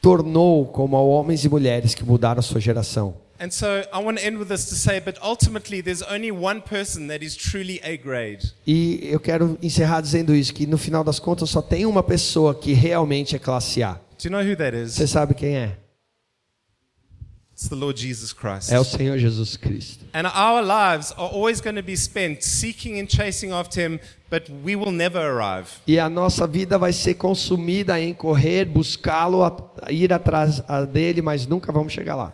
[0.05, 3.15] tornou como homens e mulheres que mudaram a sua geração.
[3.39, 6.61] And so I want to end with this to say, but ultimately, there's only one
[6.61, 8.53] person that is truly A grade.
[8.67, 12.53] E eu quero encerrar dizendo isso, que no final das contas só tem uma pessoa
[12.53, 13.93] que realmente é classe A.
[13.93, 14.93] Do you know who that is?
[14.93, 15.75] Você sabe quem é?
[17.51, 18.71] It's the Lord Jesus Christ.
[18.71, 20.05] É o Senhor Jesus Cristo.
[20.13, 23.99] And our lives are always going to be spent seeking and chasing after Him,
[24.35, 25.69] but we will never arrive.
[25.87, 29.39] E a nossa vida vai ser consumida em correr, buscá-lo,
[29.89, 30.61] ir atrás
[30.91, 32.33] dele, mas nunca vamos chegar lá.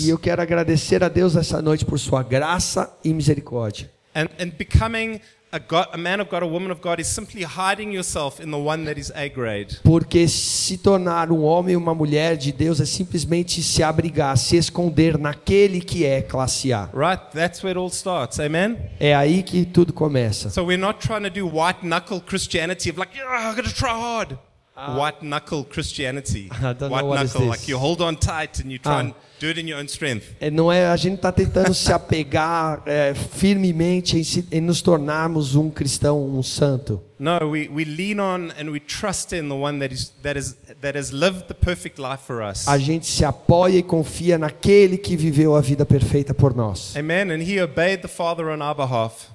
[0.00, 3.90] E eu quero agradecer a Deus essa noite por sua graça e misericórdia.
[4.14, 5.20] And, and becoming
[5.56, 8.50] a, God, a man of God, a woman of God, is simply hiding yourself in
[8.50, 9.78] the one that is A grade.
[9.82, 14.56] Porque se tornar um homem e uma mulher de Deus é simplesmente se abrigar, se
[14.56, 16.88] esconder naquele que é classe A.
[16.92, 17.22] Right?
[17.34, 18.38] That's where it all starts.
[18.38, 18.76] Amen?
[19.00, 20.50] É aí que tudo começa.
[20.50, 23.74] So we're not trying to do white knuckle Christianity of like, yeah, I'm going to
[23.74, 24.38] try hard.
[24.76, 26.50] white knuckle Christianity.
[26.60, 27.48] I don't know white knuckle, this.
[27.48, 29.00] like you hold on tight and you try Ah.
[29.00, 30.24] and do it in your own strength.
[30.40, 34.80] É, não é, a gente está tentando se apegar é, firmemente em, se- em nos
[34.82, 37.02] tornarmos um cristão, um santo.
[37.18, 40.54] No, we, we lean on and we trust in the one that is that is
[40.82, 42.66] that has lived the perfect life for us.
[42.68, 46.94] A gente se apoia e confia naquele que viveu a vida perfeita por nós.
[46.96, 47.30] Amen.
[47.32, 49.28] And he obeyed the Father on our behalf.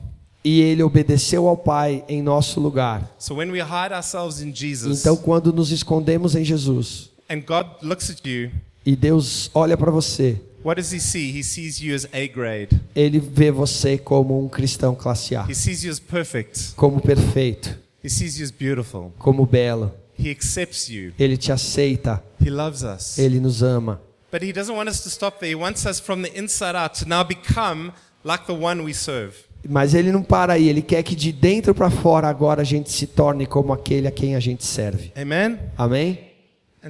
[0.43, 3.12] E ele obedeceu ao Pai em nosso lugar.
[3.20, 7.68] So when we hide ourselves in Jesus Então, quando nos escondemos em Jesus and God
[7.84, 8.52] looks at you,
[8.86, 11.38] e Deus olha para você, what does he see?
[11.38, 12.70] He sees you as A grade.
[12.96, 16.74] ele vê você como um cristão classe A, He sees you as perfect.
[16.76, 19.12] como perfeito, He sees you as beautiful.
[19.20, 19.92] como belo.
[20.20, 21.14] He accepts you.
[21.18, 23.18] Ele te aceita, He loves us.
[23.18, 24.00] ele nos ama.
[24.32, 25.52] But he doesn't want us to stop there.
[25.52, 27.92] He wants us from the inside out to now become
[28.24, 29.34] like the one we serve.
[29.68, 32.92] Mas ele não para aí, ele quer que de dentro para fora agora a gente
[32.92, 35.12] se torne como aquele a quem a gente serve.
[35.16, 35.60] Amen.
[35.78, 36.12] Amém?
[36.12, 36.31] And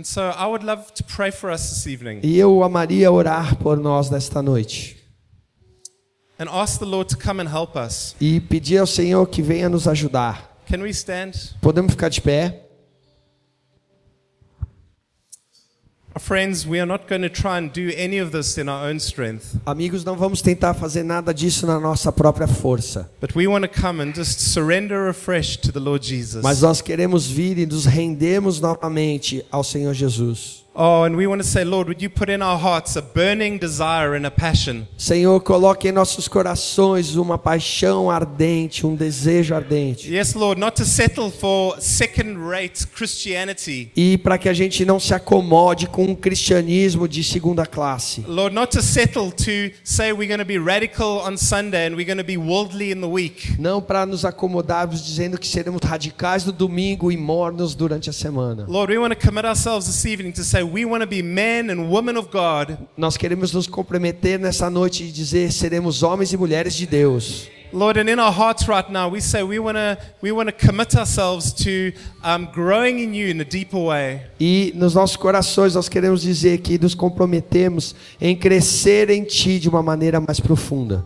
[0.04, 3.78] so I would love to pray for us this evening E eu amaria orar por
[3.78, 4.98] nós nesta noite
[6.39, 8.16] and ask the Lord to come and help us.
[8.20, 10.50] e pedir ao Senhor que venha nos ajudar.
[10.68, 11.34] Can we stand?
[11.62, 12.66] Podemos ficar de pé?
[16.20, 18.99] Friends, we are not going to try and do any of this in our own
[18.99, 23.64] strength, Amigos, não vamos tentar fazer nada disso na nossa própria força, but we want
[23.64, 26.43] to come and just surrender afresh to the Lord Jesus.
[26.43, 30.66] mas nós queremos vir e nos rendemos novamente ao Senhor Jesus.
[30.84, 33.59] Oh, and we want to say, Lord, would you put in our hearts a burning
[33.59, 40.11] desire and a passion Senhor, coloque em nossos corações uma paixão ardente, um desejo ardente.
[40.11, 43.91] Yes, Lord, not to settle for second rate Christianity.
[43.95, 48.25] E para que a gente não se acomode com um cristianismo de segunda classe.
[48.27, 52.07] Lord, not to settle to say we're going to be radical on Sunday and we're
[52.07, 53.55] going to be worldly in the week.
[53.59, 58.65] Não para nos acomodarmos dizendo que seremos radicais no domingo e mornos durante a semana.
[58.67, 61.69] Lord, we want to commit ourselves this evening to say we want to be men
[61.69, 62.78] and women of God.
[62.97, 67.49] Nós queremos nos comprometer nessa noite e dizer seremos homens e mulheres de Deus.
[67.74, 70.67] Lord, and in our hearts right now, we say we want to we want to
[70.67, 74.22] commit ourselves to um, growing in you in a deeper way.
[74.39, 79.69] E nos nossos corações nós queremos dizer que nos comprometemos em crescer em Ti de
[79.69, 81.05] uma maneira mais profunda.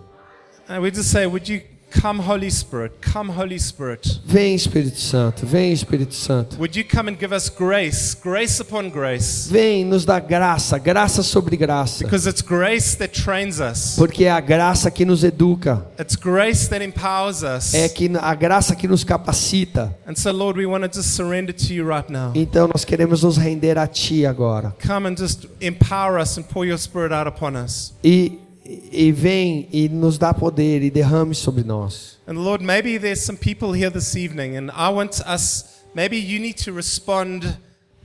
[0.68, 1.62] And we just say, would you
[2.02, 2.94] come, Holy Spirit?
[3.02, 4.20] Come, Holy Spirit.
[4.26, 6.58] Vem Espírito Santo, vem Espírito Santo.
[6.58, 9.48] Would you come and give us grace, grace upon grace?
[9.50, 12.04] Vem nos dar graça, graça sobre graça.
[12.04, 13.96] Because it's grace that trains us.
[13.96, 17.74] Porque é a graça que nos educa, It's grace that empowers us.
[17.74, 19.96] é que a graça que nos capacita.
[20.08, 22.32] And so, Lord, we want to just surrender to you right now.
[22.36, 24.76] Então nós queremos nos render a Ti agora.
[24.86, 27.94] Come and just empower us and pour your spirit out upon us.
[28.04, 32.18] E, e vem e nos dá poder e derrame sobre nós.
[32.28, 36.40] And Lord, maybe there's some people here this evening, and I want us, maybe you
[36.40, 37.58] need to respond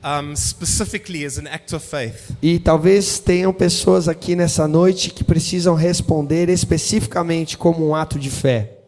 [0.03, 2.33] um, specifically as an act of faith.
[2.43, 8.31] E talvez tenham pessoas aqui nessa noite que precisam responder especificamente como um ato de
[8.31, 8.80] fé.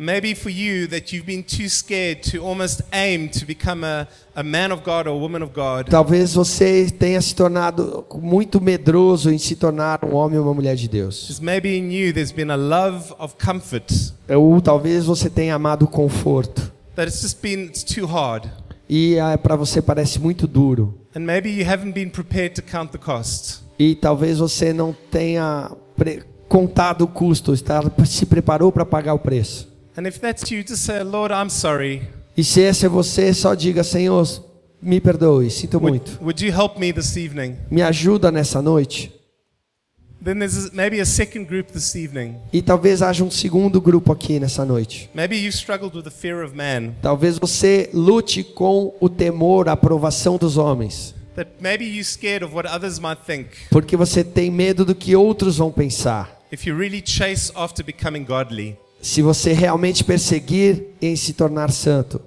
[0.00, 4.42] Maybe for you that you've been too scared to almost aim to become a, a
[4.42, 5.90] man of God or a woman of God.
[5.90, 10.74] Talvez você tenha se tornado muito medroso em se tornar um homem ou uma mulher
[10.74, 11.38] de Deus.
[11.38, 13.92] Maybe in you there's been a love of comfort
[14.26, 16.72] Ou talvez você tenha amado o conforto.
[16.96, 18.48] that it's just been, it's too hard.
[18.88, 20.94] e para você parece muito duro.
[21.14, 23.60] And maybe you haven't been prepared to count the cost.
[23.78, 25.70] E talvez você não tenha
[26.48, 29.69] contado o custo, está, se preparou para pagar o preço.
[30.00, 32.08] And if that's you, just say, Lord, I'm sorry.
[32.34, 34.26] E se esse é você, só diga: Senhor,
[34.80, 36.18] me perdoe, sinto muito.
[36.22, 37.58] Would, you help me this evening?
[37.70, 39.12] Me ajuda nessa noite.
[40.24, 42.36] Then there's maybe a second group this evening.
[42.50, 45.10] E talvez haja um segundo grupo aqui nessa noite.
[45.12, 46.94] Maybe you've struggled with the fear of man.
[47.02, 51.14] Talvez você lute com o temor, a aprovação dos homens.
[51.36, 53.48] That maybe you're scared of what others might think.
[53.68, 56.40] Porque você tem medo do que outros vão pensar.
[56.50, 58.78] If you really chase after becoming godly.
[59.00, 62.20] Se você realmente perseguir em se tornar santo.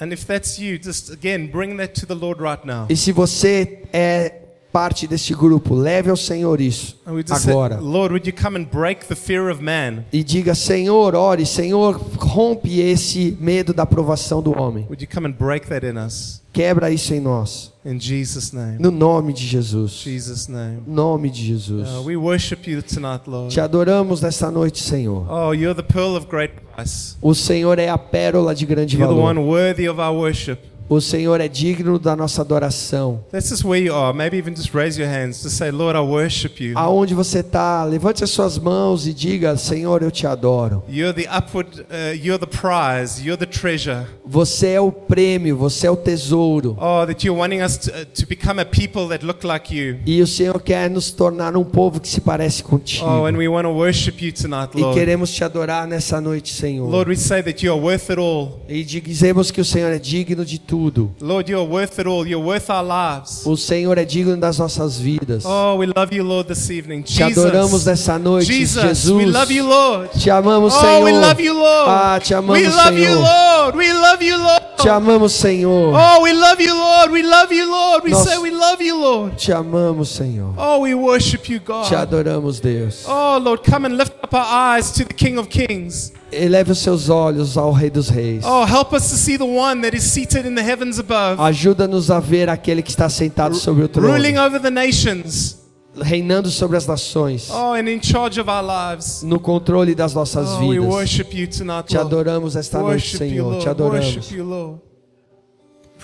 [0.00, 2.86] And if that's you, just again, bring that to the Lord right now.
[2.88, 4.45] E se você é
[4.76, 6.98] parte deste grupo, leve ao Senhor isso
[7.30, 7.76] agora.
[7.76, 10.04] say, Lord, would you come and break the fear of man?
[10.12, 14.84] E diga: Senhor, ore, Senhor, rompe esse medo da aprovação do homem.
[14.90, 16.42] Would you come and break that in us?
[16.52, 17.72] Quebra isso em nós.
[17.86, 18.76] In Jesus' name.
[18.78, 19.92] No nome de Jesus.
[19.92, 20.82] Jesus' name.
[20.86, 21.88] Nome de Jesus.
[21.88, 23.54] Uh, we worship you tonight, Lord.
[23.54, 25.26] Te adoramos nessa noite, Senhor.
[25.30, 27.16] Oh, you're the pearl of great price.
[27.22, 29.48] O Senhor é a pérola de grande You're the one valor.
[29.48, 30.75] worthy of our worship.
[30.88, 33.20] O Senhor é digno da nossa adoração.
[33.32, 34.16] That's just where you are.
[34.16, 36.78] Maybe even just raise your hands to say, Lord, I worship you.
[36.78, 40.84] Aonde você está, levante as suas mãos e diga: Senhor, eu te adoro.
[40.88, 44.06] You're the upward, uh, you're the prize, you're the treasure.
[44.24, 46.76] Você é o prêmio, você é o tesouro.
[46.80, 49.96] Oh, that you're wanting us to, uh, to become a people that look like you.
[50.06, 53.04] E o Senhor quer nos tornar um povo que se parece contigo.
[53.04, 54.96] Oh, and we want to worship you tonight, E Lord.
[54.96, 56.88] queremos te adorar nessa noite, Senhor.
[56.88, 58.60] Lord, we say that you are worth it all.
[58.68, 60.75] E dizemos que o Senhor é digno de tudo.
[61.20, 62.26] Lord, you are worth it all.
[62.26, 63.46] You're worth our lives.
[63.46, 65.44] O Senhor é digno das nossas vidas.
[65.46, 67.02] Oh, we love you, Lord, this evening.
[67.02, 67.86] Te adoramos Jesus.
[67.86, 69.10] nessa noite, Jesus, Jesus.
[69.10, 70.10] we love you, Lord.
[70.12, 71.04] Te amamos, Oh, Senhor.
[71.04, 71.88] we love you, Lord.
[71.88, 73.22] Ah, te amamos, we love you, Senhor.
[73.22, 73.76] Lord.
[73.76, 74.62] We love you, Lord.
[74.78, 75.92] Te amamos, Senhor.
[75.96, 77.10] Oh, we love you, Lord.
[77.10, 78.04] We love you, Lord.
[78.04, 79.38] We Nós- say we love you, Lord.
[79.38, 80.52] Te amamos, Senhor.
[80.58, 81.92] Oh, we worship you, Te God.
[81.92, 83.04] adoramos, Deus.
[83.08, 84.44] Oh, Lord, come and lift up our
[84.76, 86.12] eyes to the King of Kings.
[86.32, 88.44] Eleve os seus olhos ao Rei dos Reis.
[88.44, 92.10] Oh, help us to see the one that is seated in the heavens above, Ajuda-nos
[92.10, 95.58] a ver aquele que está sentado sobre o trono, ruling over the nations.
[95.98, 99.22] reinando sobre as nações, Oh, and in charge of our lives.
[99.22, 100.92] no controle das nossas Oh, we vidas.
[100.92, 103.58] worship you tonight, Te adoramos esta noite, Senhor.
[103.62, 104.16] Te adoramos.
[104.16, 104.80] Worship you, Lord.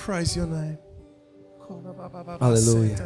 [0.07, 0.79] Praise your name.
[2.41, 2.97] Aleluia.